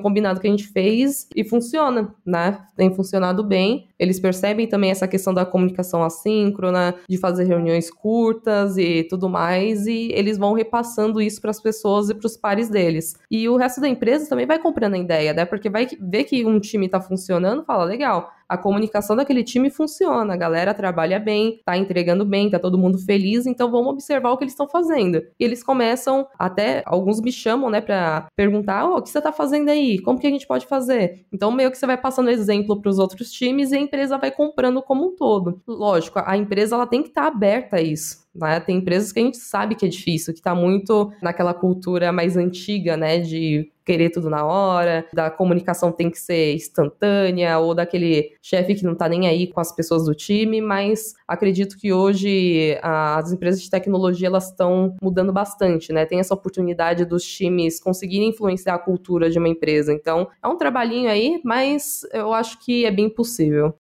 combinado 0.00 0.40
que 0.40 0.46
a 0.46 0.50
gente 0.50 0.68
fez 0.68 1.28
e 1.34 1.44
funciona, 1.44 2.14
né? 2.24 2.60
Tem 2.76 2.92
funcionado 2.94 3.42
bem. 3.42 3.88
Eles 4.02 4.18
percebem 4.18 4.66
também 4.66 4.90
essa 4.90 5.06
questão 5.06 5.32
da 5.32 5.46
comunicação 5.46 6.02
assíncrona, 6.02 6.96
de 7.08 7.16
fazer 7.16 7.44
reuniões 7.44 7.88
curtas 7.88 8.76
e 8.76 9.04
tudo 9.04 9.28
mais, 9.28 9.86
e 9.86 10.10
eles 10.12 10.36
vão 10.36 10.54
repassando 10.54 11.22
isso 11.22 11.40
para 11.40 11.52
as 11.52 11.60
pessoas 11.60 12.10
e 12.10 12.14
para 12.14 12.26
os 12.26 12.36
pares 12.36 12.68
deles. 12.68 13.14
E 13.30 13.48
o 13.48 13.56
resto 13.56 13.80
da 13.80 13.88
empresa 13.88 14.28
também 14.28 14.44
vai 14.44 14.58
comprando 14.58 14.94
a 14.94 14.98
ideia, 14.98 15.32
né? 15.32 15.44
Porque 15.44 15.70
vai 15.70 15.86
ver 16.00 16.24
que 16.24 16.44
um 16.44 16.58
time 16.58 16.86
está 16.86 17.00
funcionando, 17.00 17.62
fala, 17.64 17.84
legal, 17.84 18.32
a 18.52 18.58
comunicação 18.58 19.16
daquele 19.16 19.42
time 19.42 19.70
funciona, 19.70 20.34
a 20.34 20.36
galera 20.36 20.74
trabalha 20.74 21.18
bem, 21.18 21.58
tá 21.64 21.74
entregando 21.74 22.22
bem, 22.22 22.50
tá 22.50 22.58
todo 22.58 22.76
mundo 22.76 22.98
feliz, 22.98 23.46
então 23.46 23.70
vamos 23.70 23.94
observar 23.94 24.30
o 24.30 24.36
que 24.36 24.44
eles 24.44 24.52
estão 24.52 24.68
fazendo. 24.68 25.22
E 25.40 25.44
eles 25.44 25.64
começam, 25.64 26.26
até 26.38 26.82
alguns 26.84 27.18
me 27.22 27.32
chamam, 27.32 27.70
né, 27.70 27.80
pra 27.80 28.26
perguntar: 28.36 28.86
oh, 28.86 28.98
o 28.98 29.02
que 29.02 29.08
você 29.08 29.22
tá 29.22 29.32
fazendo 29.32 29.70
aí? 29.70 29.98
Como 30.02 30.18
que 30.18 30.26
a 30.26 30.30
gente 30.30 30.46
pode 30.46 30.66
fazer? 30.66 31.24
Então, 31.32 31.50
meio 31.50 31.70
que 31.70 31.78
você 31.78 31.86
vai 31.86 31.96
passando 31.96 32.28
exemplo 32.28 32.78
para 32.78 32.90
os 32.90 32.98
outros 32.98 33.32
times 33.32 33.72
e 33.72 33.76
a 33.76 33.80
empresa 33.80 34.18
vai 34.18 34.30
comprando 34.30 34.82
como 34.82 35.06
um 35.06 35.16
todo. 35.16 35.62
Lógico, 35.66 36.20
a 36.22 36.36
empresa 36.36 36.74
ela 36.74 36.86
tem 36.86 37.02
que 37.02 37.08
estar 37.08 37.22
tá 37.22 37.28
aberta 37.28 37.76
a 37.76 37.80
isso. 37.80 38.22
Né? 38.34 38.60
Tem 38.60 38.78
empresas 38.78 39.12
que 39.12 39.20
a 39.20 39.22
gente 39.22 39.38
sabe 39.38 39.74
que 39.74 39.86
é 39.86 39.88
difícil, 39.88 40.32
que 40.32 40.40
está 40.40 40.54
muito 40.54 41.10
naquela 41.22 41.54
cultura 41.54 42.12
mais 42.12 42.36
antiga, 42.36 42.96
né, 42.96 43.18
de 43.18 43.71
querer 43.84 44.10
tudo 44.10 44.30
na 44.30 44.44
hora, 44.44 45.06
da 45.12 45.30
comunicação 45.30 45.92
tem 45.92 46.10
que 46.10 46.18
ser 46.18 46.54
instantânea, 46.54 47.58
ou 47.58 47.74
daquele 47.74 48.32
chefe 48.42 48.74
que 48.74 48.84
não 48.84 48.94
tá 48.94 49.08
nem 49.08 49.26
aí 49.28 49.46
com 49.46 49.60
as 49.60 49.74
pessoas 49.74 50.04
do 50.04 50.14
time, 50.14 50.60
mas 50.60 51.14
acredito 51.26 51.76
que 51.76 51.92
hoje 51.92 52.78
as 52.82 53.32
empresas 53.32 53.60
de 53.62 53.70
tecnologia 53.70 54.28
elas 54.28 54.50
estão 54.50 54.96
mudando 55.02 55.32
bastante, 55.32 55.92
né? 55.92 56.06
Tem 56.06 56.20
essa 56.20 56.34
oportunidade 56.34 57.04
dos 57.04 57.24
times 57.24 57.80
conseguirem 57.80 58.28
influenciar 58.30 58.74
a 58.74 58.78
cultura 58.78 59.30
de 59.30 59.38
uma 59.38 59.48
empresa. 59.48 59.92
Então, 59.92 60.28
é 60.42 60.48
um 60.48 60.56
trabalhinho 60.56 61.10
aí, 61.10 61.40
mas 61.44 62.02
eu 62.12 62.32
acho 62.32 62.58
que 62.64 62.84
é 62.84 62.90
bem 62.90 63.08
possível. 63.08 63.74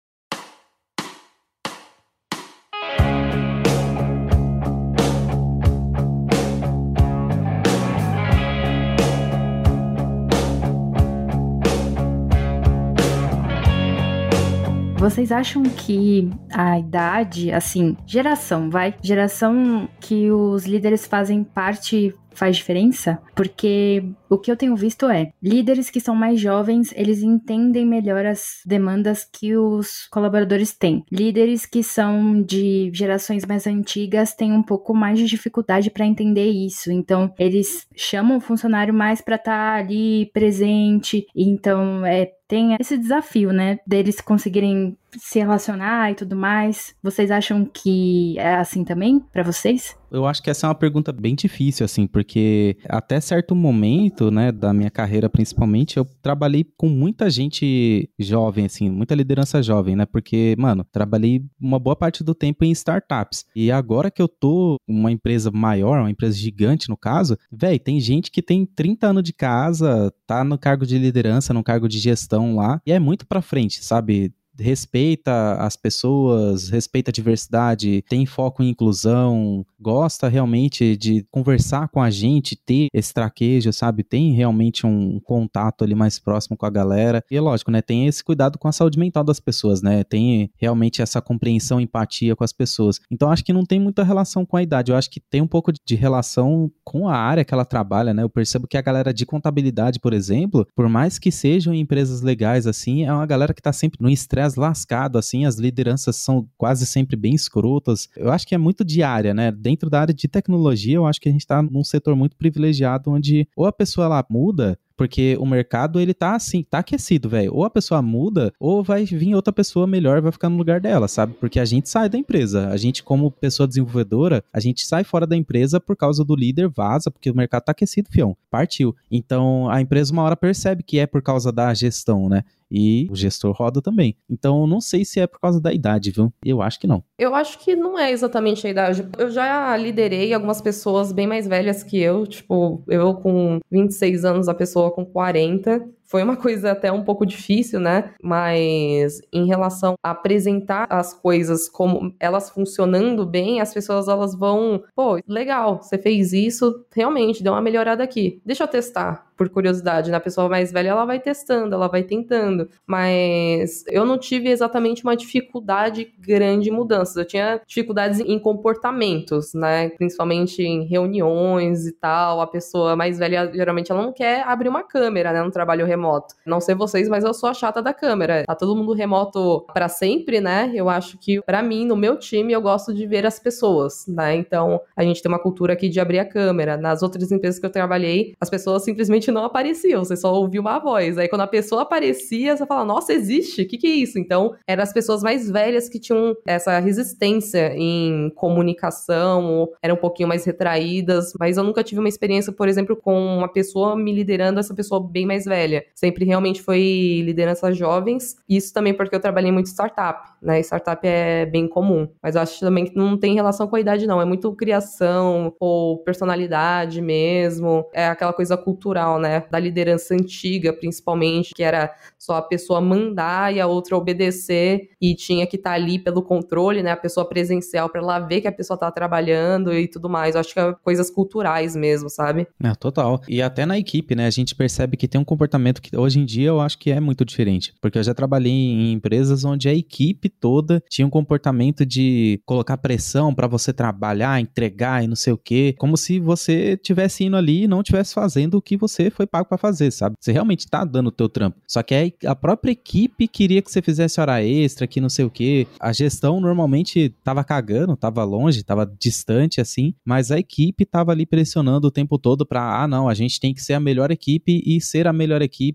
Vocês 15.08 15.32
acham 15.32 15.62
que 15.62 16.28
a 16.52 16.78
idade, 16.78 17.50
assim, 17.50 17.96
geração, 18.06 18.68
vai? 18.68 18.94
Geração 19.02 19.88
que 19.98 20.30
os 20.30 20.66
líderes 20.66 21.06
fazem 21.06 21.42
parte 21.42 22.14
faz 22.32 22.56
diferença? 22.56 23.18
Porque 23.34 24.04
o 24.28 24.38
que 24.38 24.50
eu 24.50 24.56
tenho 24.56 24.76
visto 24.76 25.06
é, 25.08 25.32
líderes 25.42 25.90
que 25.90 26.00
são 26.00 26.14
mais 26.14 26.40
jovens, 26.40 26.92
eles 26.96 27.22
entendem 27.22 27.86
melhor 27.86 28.24
as 28.24 28.60
demandas 28.64 29.24
que 29.24 29.56
os 29.56 30.06
colaboradores 30.10 30.72
têm. 30.72 31.04
Líderes 31.10 31.66
que 31.66 31.82
são 31.82 32.42
de 32.42 32.90
gerações 32.92 33.44
mais 33.44 33.66
antigas 33.66 34.34
têm 34.34 34.52
um 34.52 34.62
pouco 34.62 34.94
mais 34.94 35.18
de 35.18 35.26
dificuldade 35.26 35.90
para 35.90 36.06
entender 36.06 36.48
isso. 36.50 36.90
Então, 36.92 37.32
eles 37.38 37.86
chamam 37.96 38.38
o 38.38 38.40
funcionário 38.40 38.94
mais 38.94 39.20
para 39.20 39.36
estar 39.36 39.74
tá 39.74 39.78
ali 39.78 40.30
presente. 40.32 41.26
Então, 41.34 42.04
é 42.04 42.32
tem 42.48 42.74
esse 42.80 42.96
desafio, 42.96 43.52
né, 43.52 43.78
deles 43.86 44.22
conseguirem 44.22 44.96
se 45.16 45.38
relacionar 45.38 46.10
e 46.10 46.14
tudo 46.14 46.36
mais. 46.36 46.94
Vocês 47.02 47.30
acham 47.30 47.64
que 47.64 48.38
é 48.38 48.56
assim 48.56 48.84
também 48.84 49.20
para 49.20 49.42
vocês? 49.42 49.96
Eu 50.10 50.26
acho 50.26 50.42
que 50.42 50.48
essa 50.48 50.66
é 50.66 50.68
uma 50.68 50.74
pergunta 50.74 51.12
bem 51.12 51.34
difícil, 51.34 51.84
assim, 51.84 52.06
porque 52.06 52.78
até 52.88 53.20
certo 53.20 53.54
momento, 53.54 54.30
né, 54.30 54.50
da 54.50 54.72
minha 54.72 54.90
carreira 54.90 55.28
principalmente, 55.28 55.98
eu 55.98 56.06
trabalhei 56.22 56.64
com 56.76 56.88
muita 56.88 57.28
gente 57.28 58.08
jovem, 58.18 58.64
assim, 58.64 58.88
muita 58.88 59.14
liderança 59.14 59.62
jovem, 59.62 59.94
né, 59.94 60.06
porque, 60.06 60.54
mano, 60.58 60.84
trabalhei 60.90 61.44
uma 61.60 61.78
boa 61.78 61.94
parte 61.94 62.24
do 62.24 62.34
tempo 62.34 62.64
em 62.64 62.70
startups. 62.70 63.44
E 63.54 63.70
agora 63.70 64.10
que 64.10 64.22
eu 64.22 64.28
tô 64.28 64.76
uma 64.88 65.12
empresa 65.12 65.50
maior, 65.50 66.00
uma 66.00 66.10
empresa 66.10 66.36
gigante 66.36 66.88
no 66.88 66.96
caso, 66.96 67.36
velho, 67.52 67.78
tem 67.78 68.00
gente 68.00 68.30
que 68.30 68.40
tem 68.40 68.64
30 68.64 69.08
anos 69.08 69.22
de 69.22 69.34
casa, 69.34 70.10
tá 70.26 70.42
no 70.42 70.56
cargo 70.56 70.86
de 70.86 70.98
liderança, 70.98 71.52
no 71.52 71.62
cargo 71.62 71.86
de 71.86 71.98
gestão 71.98 72.56
lá, 72.56 72.80
e 72.86 72.92
é 72.92 72.98
muito 72.98 73.26
pra 73.26 73.42
frente, 73.42 73.84
sabe? 73.84 74.32
Respeita 74.58 75.54
as 75.54 75.76
pessoas, 75.76 76.68
respeita 76.68 77.10
a 77.10 77.12
diversidade, 77.12 78.02
tem 78.08 78.26
foco 78.26 78.62
em 78.62 78.70
inclusão, 78.70 79.64
gosta 79.80 80.28
realmente 80.28 80.96
de 80.96 81.24
conversar 81.30 81.88
com 81.88 82.02
a 82.02 82.10
gente, 82.10 82.56
ter 82.56 82.88
esse 82.92 83.14
traquejo, 83.14 83.72
sabe? 83.72 84.02
Tem 84.02 84.32
realmente 84.32 84.86
um 84.86 85.20
contato 85.20 85.84
ali 85.84 85.94
mais 85.94 86.18
próximo 86.18 86.56
com 86.56 86.66
a 86.66 86.70
galera. 86.70 87.22
E 87.30 87.36
é 87.36 87.40
lógico, 87.40 87.70
né? 87.70 87.80
Tem 87.80 88.06
esse 88.06 88.22
cuidado 88.22 88.58
com 88.58 88.68
a 88.68 88.72
saúde 88.72 88.98
mental 88.98 89.22
das 89.22 89.40
pessoas, 89.40 89.80
né? 89.82 90.02
Tem 90.04 90.50
realmente 90.56 91.00
essa 91.00 91.20
compreensão, 91.20 91.80
empatia 91.80 92.34
com 92.34 92.44
as 92.44 92.52
pessoas. 92.52 93.00
Então 93.10 93.30
acho 93.30 93.44
que 93.44 93.52
não 93.52 93.64
tem 93.64 93.78
muita 93.78 94.02
relação 94.02 94.44
com 94.44 94.56
a 94.56 94.62
idade. 94.62 94.90
Eu 94.90 94.96
acho 94.96 95.10
que 95.10 95.20
tem 95.20 95.40
um 95.40 95.46
pouco 95.46 95.72
de 95.72 95.94
relação 95.94 96.70
com 96.84 97.08
a 97.08 97.16
área 97.16 97.44
que 97.44 97.54
ela 97.54 97.64
trabalha, 97.64 98.12
né? 98.12 98.22
Eu 98.22 98.30
percebo 98.30 98.66
que 98.66 98.76
a 98.76 98.82
galera 98.82 99.14
de 99.14 99.24
contabilidade, 99.24 100.00
por 100.00 100.12
exemplo, 100.12 100.66
por 100.74 100.88
mais 100.88 101.18
que 101.18 101.30
sejam 101.30 101.74
empresas 101.74 102.22
legais 102.22 102.66
assim, 102.66 103.04
é 103.04 103.12
uma 103.12 103.26
galera 103.26 103.54
que 103.54 103.62
tá 103.62 103.72
sempre 103.72 103.98
no 104.00 104.10
estresse 104.10 104.47
lascado, 104.54 105.18
assim, 105.18 105.44
as 105.44 105.56
lideranças 105.56 106.16
são 106.16 106.48
quase 106.56 106.86
sempre 106.86 107.16
bem 107.16 107.34
escrotas. 107.34 108.08
Eu 108.16 108.30
acho 108.30 108.46
que 108.46 108.54
é 108.54 108.58
muito 108.58 108.84
diária, 108.84 109.34
né? 109.34 109.50
dentro 109.50 109.90
da 109.90 110.00
área 110.00 110.14
de 110.14 110.28
tecnologia, 110.28 110.96
eu 110.96 111.06
acho 111.06 111.20
que 111.20 111.28
a 111.28 111.32
gente 111.32 111.42
está 111.42 111.62
num 111.62 111.84
setor 111.84 112.16
muito 112.16 112.36
privilegiado 112.36 113.10
onde 113.10 113.48
ou 113.56 113.66
a 113.66 113.72
pessoa 113.72 114.06
ela 114.06 114.24
muda 114.28 114.78
porque 114.98 115.36
o 115.38 115.46
mercado, 115.46 116.00
ele 116.00 116.12
tá 116.12 116.34
assim, 116.34 116.64
tá 116.68 116.80
aquecido, 116.80 117.28
velho. 117.28 117.54
Ou 117.54 117.64
a 117.64 117.70
pessoa 117.70 118.02
muda, 118.02 118.52
ou 118.58 118.82
vai 118.82 119.04
vir 119.04 119.32
outra 119.32 119.52
pessoa 119.52 119.86
melhor 119.86 120.20
vai 120.20 120.32
ficar 120.32 120.48
no 120.48 120.56
lugar 120.56 120.80
dela, 120.80 121.06
sabe? 121.06 121.34
Porque 121.34 121.60
a 121.60 121.64
gente 121.64 121.88
sai 121.88 122.08
da 122.08 122.18
empresa. 122.18 122.68
A 122.68 122.76
gente, 122.76 123.04
como 123.04 123.30
pessoa 123.30 123.68
desenvolvedora, 123.68 124.42
a 124.52 124.58
gente 124.58 124.84
sai 124.84 125.04
fora 125.04 125.24
da 125.24 125.36
empresa 125.36 125.78
por 125.78 125.96
causa 125.96 126.24
do 126.24 126.34
líder, 126.34 126.68
vaza, 126.68 127.12
porque 127.12 127.30
o 127.30 127.36
mercado 127.36 127.62
tá 127.62 127.72
aquecido, 127.72 128.10
fião. 128.10 128.36
Partiu. 128.50 128.94
Então, 129.08 129.70
a 129.70 129.80
empresa 129.80 130.12
uma 130.12 130.24
hora 130.24 130.36
percebe 130.36 130.82
que 130.82 130.98
é 130.98 131.06
por 131.06 131.22
causa 131.22 131.52
da 131.52 131.72
gestão, 131.72 132.28
né? 132.28 132.42
E 132.70 133.08
o 133.10 133.16
gestor 133.16 133.52
roda 133.52 133.80
também. 133.80 134.16
Então, 134.28 134.66
não 134.66 134.80
sei 134.80 135.04
se 135.04 135.20
é 135.20 135.26
por 135.26 135.40
causa 135.40 135.60
da 135.60 135.72
idade, 135.72 136.10
viu? 136.10 136.32
Eu 136.44 136.62
acho 136.62 136.78
que 136.78 136.86
não. 136.86 137.02
Eu 137.18 137.34
acho 137.34 137.58
que 137.58 137.74
não 137.74 137.98
é 137.98 138.10
exatamente 138.10 138.66
a 138.66 138.70
idade. 138.70 139.06
Eu 139.18 139.30
já 139.30 139.76
liderei 139.76 140.32
algumas 140.32 140.60
pessoas 140.60 141.12
bem 141.12 141.26
mais 141.26 141.46
velhas 141.46 141.82
que 141.82 141.98
eu, 141.98 142.26
tipo, 142.26 142.82
eu 142.88 143.14
com 143.14 143.58
26 143.70 144.24
anos, 144.24 144.48
a 144.48 144.54
pessoa 144.54 144.90
com 144.90 145.04
40. 145.04 145.88
Foi 146.08 146.22
uma 146.22 146.36
coisa 146.36 146.72
até 146.72 146.90
um 146.90 147.04
pouco 147.04 147.26
difícil, 147.26 147.78
né? 147.78 148.14
Mas 148.22 149.20
em 149.32 149.46
relação 149.46 149.94
a 150.02 150.10
apresentar 150.10 150.86
as 150.88 151.12
coisas 151.12 151.68
como 151.68 152.14
elas 152.18 152.50
funcionando 152.50 153.26
bem, 153.26 153.60
as 153.60 153.74
pessoas 153.74 154.08
elas 154.08 154.34
vão, 154.34 154.82
pô, 154.94 155.20
legal, 155.28 155.82
você 155.82 155.98
fez 155.98 156.32
isso, 156.32 156.84
realmente 156.94 157.42
deu 157.42 157.52
uma 157.52 157.60
melhorada 157.60 158.02
aqui. 158.02 158.40
Deixa 158.44 158.64
eu 158.64 158.68
testar 158.68 159.28
por 159.38 159.48
curiosidade, 159.48 160.10
na 160.10 160.18
né? 160.18 160.20
pessoa 160.20 160.48
mais 160.48 160.72
velha 160.72 160.88
ela 160.88 161.04
vai 161.04 161.20
testando, 161.20 161.72
ela 161.72 161.86
vai 161.86 162.02
tentando, 162.02 162.68
mas 162.84 163.84
eu 163.86 164.04
não 164.04 164.18
tive 164.18 164.50
exatamente 164.50 165.04
uma 165.04 165.16
dificuldade 165.16 166.12
grande 166.18 166.70
em 166.70 166.72
mudanças. 166.72 167.16
Eu 167.16 167.24
tinha 167.24 167.60
dificuldades 167.64 168.18
em 168.18 168.36
comportamentos, 168.36 169.54
né? 169.54 169.90
Principalmente 169.90 170.60
em 170.60 170.84
reuniões 170.84 171.86
e 171.86 171.92
tal. 171.92 172.40
A 172.40 172.48
pessoa 172.48 172.96
mais 172.96 173.16
velha 173.18 173.48
geralmente 173.54 173.92
ela 173.92 174.02
não 174.02 174.12
quer 174.12 174.42
abrir 174.42 174.68
uma 174.68 174.82
câmera, 174.82 175.32
né, 175.32 175.40
no 175.40 175.52
trabalho 175.52 175.86
remoto. 175.86 175.97
Não 176.46 176.60
sei 176.60 176.74
vocês, 176.74 177.08
mas 177.08 177.24
eu 177.24 177.34
sou 177.34 177.48
a 177.48 177.54
chata 177.54 177.82
da 177.82 177.92
câmera. 177.92 178.44
Tá 178.46 178.54
todo 178.54 178.76
mundo 178.76 178.92
remoto 178.92 179.64
para 179.72 179.88
sempre, 179.88 180.40
né? 180.40 180.70
Eu 180.74 180.88
acho 180.88 181.18
que 181.18 181.40
para 181.42 181.62
mim, 181.62 181.84
no 181.84 181.96
meu 181.96 182.18
time, 182.18 182.52
eu 182.52 182.60
gosto 182.60 182.94
de 182.94 183.06
ver 183.06 183.26
as 183.26 183.38
pessoas, 183.38 184.06
né? 184.06 184.34
Então, 184.36 184.80
a 184.96 185.02
gente 185.02 185.22
tem 185.22 185.30
uma 185.30 185.38
cultura 185.38 185.72
aqui 185.72 185.88
de 185.88 186.00
abrir 186.00 186.18
a 186.18 186.24
câmera. 186.24 186.76
Nas 186.76 187.02
outras 187.02 187.30
empresas 187.30 187.58
que 187.58 187.66
eu 187.66 187.70
trabalhei, 187.70 188.34
as 188.40 188.50
pessoas 188.50 188.84
simplesmente 188.84 189.30
não 189.30 189.44
apareciam, 189.44 190.04
você 190.04 190.16
só 190.16 190.32
ouvia 190.32 190.60
uma 190.60 190.78
voz. 190.78 191.18
Aí 191.18 191.28
quando 191.28 191.42
a 191.42 191.46
pessoa 191.46 191.82
aparecia, 191.82 192.56
você 192.56 192.66
fala, 192.66 192.84
nossa, 192.84 193.12
existe? 193.12 193.62
O 193.62 193.68
que, 193.68 193.78
que 193.78 193.86
é 193.86 193.90
isso? 193.90 194.18
Então, 194.18 194.54
eram 194.66 194.82
as 194.82 194.92
pessoas 194.92 195.22
mais 195.22 195.50
velhas 195.50 195.88
que 195.88 195.98
tinham 195.98 196.36
essa 196.46 196.78
resistência 196.78 197.72
em 197.74 198.30
comunicação, 198.34 199.68
eram 199.82 199.94
um 199.94 199.98
pouquinho 199.98 200.28
mais 200.28 200.44
retraídas, 200.44 201.32
mas 201.38 201.56
eu 201.56 201.64
nunca 201.64 201.82
tive 201.82 202.00
uma 202.00 202.08
experiência, 202.08 202.52
por 202.52 202.68
exemplo, 202.68 202.96
com 202.96 203.36
uma 203.36 203.48
pessoa 203.48 203.96
me 203.96 204.12
liderando, 204.12 204.60
essa 204.60 204.74
pessoa 204.74 205.02
bem 205.02 205.26
mais 205.26 205.44
velha. 205.44 205.84
Sempre 205.94 206.24
realmente 206.24 206.62
foi 206.62 207.22
liderança 207.24 207.72
jovens. 207.72 208.36
Isso 208.48 208.72
também 208.72 208.94
porque 208.94 209.14
eu 209.14 209.20
trabalhei 209.20 209.50
muito 209.50 209.66
startup, 209.66 210.30
né? 210.42 210.60
Startup 210.60 211.00
é 211.06 211.46
bem 211.46 211.68
comum, 211.68 212.08
mas 212.22 212.34
eu 212.34 212.42
acho 212.42 212.60
também 212.60 212.84
que 212.84 212.96
não 212.96 213.16
tem 213.16 213.34
relação 213.34 213.66
com 213.66 213.76
a 213.76 213.80
idade, 213.80 214.06
não. 214.06 214.20
É 214.20 214.24
muito 214.24 214.52
criação 214.52 215.54
ou 215.58 215.98
personalidade 215.98 217.00
mesmo. 217.00 217.84
É 217.92 218.08
aquela 218.08 218.32
coisa 218.32 218.56
cultural, 218.56 219.18
né? 219.18 219.44
Da 219.50 219.58
liderança 219.58 220.14
antiga, 220.14 220.72
principalmente, 220.72 221.54
que 221.54 221.62
era 221.62 221.94
só 222.18 222.36
a 222.36 222.42
pessoa 222.42 222.80
mandar 222.80 223.54
e 223.54 223.60
a 223.60 223.66
outra 223.66 223.96
obedecer 223.96 224.90
e 225.00 225.14
tinha 225.14 225.46
que 225.46 225.56
estar 225.56 225.70
tá 225.70 225.76
ali 225.76 225.98
pelo 225.98 226.22
controle, 226.22 226.82
né? 226.82 226.92
A 226.92 226.96
pessoa 226.96 227.28
presencial 227.28 227.88
para 227.88 228.00
ela 228.00 228.18
ver 228.18 228.40
que 228.40 228.48
a 228.48 228.52
pessoa 228.52 228.78
tá 228.78 228.90
trabalhando 228.90 229.72
e 229.72 229.88
tudo 229.88 230.08
mais. 230.08 230.34
Eu 230.34 230.40
acho 230.40 230.52
que 230.52 230.60
é 230.60 230.74
coisas 230.82 231.10
culturais 231.10 231.74
mesmo, 231.74 232.08
sabe? 232.08 232.46
É, 232.62 232.74
total. 232.74 233.20
E 233.28 233.42
até 233.42 233.64
na 233.66 233.78
equipe, 233.78 234.14
né? 234.14 234.26
A 234.26 234.30
gente 234.30 234.54
percebe 234.54 234.96
que 234.96 235.08
tem 235.08 235.20
um 235.20 235.24
comportamento 235.24 235.77
que 235.80 235.96
hoje 235.96 236.18
em 236.18 236.24
dia 236.24 236.48
eu 236.48 236.60
acho 236.60 236.78
que 236.78 236.90
é 236.90 237.00
muito 237.00 237.24
diferente. 237.24 237.72
Porque 237.80 237.98
eu 237.98 238.02
já 238.02 238.14
trabalhei 238.14 238.52
em 238.52 238.92
empresas 238.92 239.44
onde 239.44 239.68
a 239.68 239.74
equipe 239.74 240.28
toda 240.28 240.82
tinha 240.88 241.06
um 241.06 241.10
comportamento 241.10 241.84
de 241.84 242.40
colocar 242.44 242.76
pressão 242.78 243.34
para 243.34 243.46
você 243.46 243.72
trabalhar, 243.72 244.40
entregar 244.40 245.04
e 245.04 245.06
não 245.06 245.16
sei 245.16 245.32
o 245.32 245.38
quê, 245.38 245.74
como 245.78 245.96
se 245.96 246.18
você 246.18 246.76
tivesse 246.76 247.24
indo 247.24 247.36
ali 247.36 247.64
e 247.64 247.68
não 247.68 247.82
tivesse 247.82 248.14
fazendo 248.14 248.56
o 248.56 248.62
que 248.62 248.76
você 248.76 249.10
foi 249.10 249.26
pago 249.26 249.48
para 249.48 249.58
fazer, 249.58 249.90
sabe? 249.90 250.16
Você 250.18 250.32
realmente 250.32 250.66
tá 250.66 250.84
dando 250.84 251.08
o 251.08 251.12
teu 251.12 251.28
trampo. 251.28 251.58
Só 251.66 251.82
que 251.82 252.14
a 252.24 252.34
própria 252.34 252.72
equipe 252.72 253.28
queria 253.28 253.62
que 253.62 253.70
você 253.70 253.82
fizesse 253.82 254.20
hora 254.20 254.42
extra, 254.42 254.86
que 254.86 255.00
não 255.00 255.08
sei 255.08 255.24
o 255.24 255.30
quê. 255.30 255.66
A 255.80 255.92
gestão 255.92 256.40
normalmente 256.40 257.14
tava 257.22 257.44
cagando, 257.44 257.96
tava 257.96 258.24
longe, 258.24 258.62
tava 258.62 258.90
distante 258.98 259.60
assim, 259.60 259.94
mas 260.04 260.30
a 260.30 260.38
equipe 260.38 260.84
tava 260.84 261.12
ali 261.12 261.26
pressionando 261.26 261.88
o 261.88 261.90
tempo 261.90 262.18
todo 262.18 262.46
para, 262.46 262.82
ah, 262.82 262.88
não, 262.88 263.08
a 263.08 263.14
gente 263.14 263.40
tem 263.40 263.52
que 263.54 263.62
ser 263.62 263.74
a 263.74 263.80
melhor 263.80 264.10
equipe 264.10 264.62
e 264.64 264.80
ser 264.80 265.06
a 265.06 265.12
melhor 265.12 265.42
equipe 265.42 265.67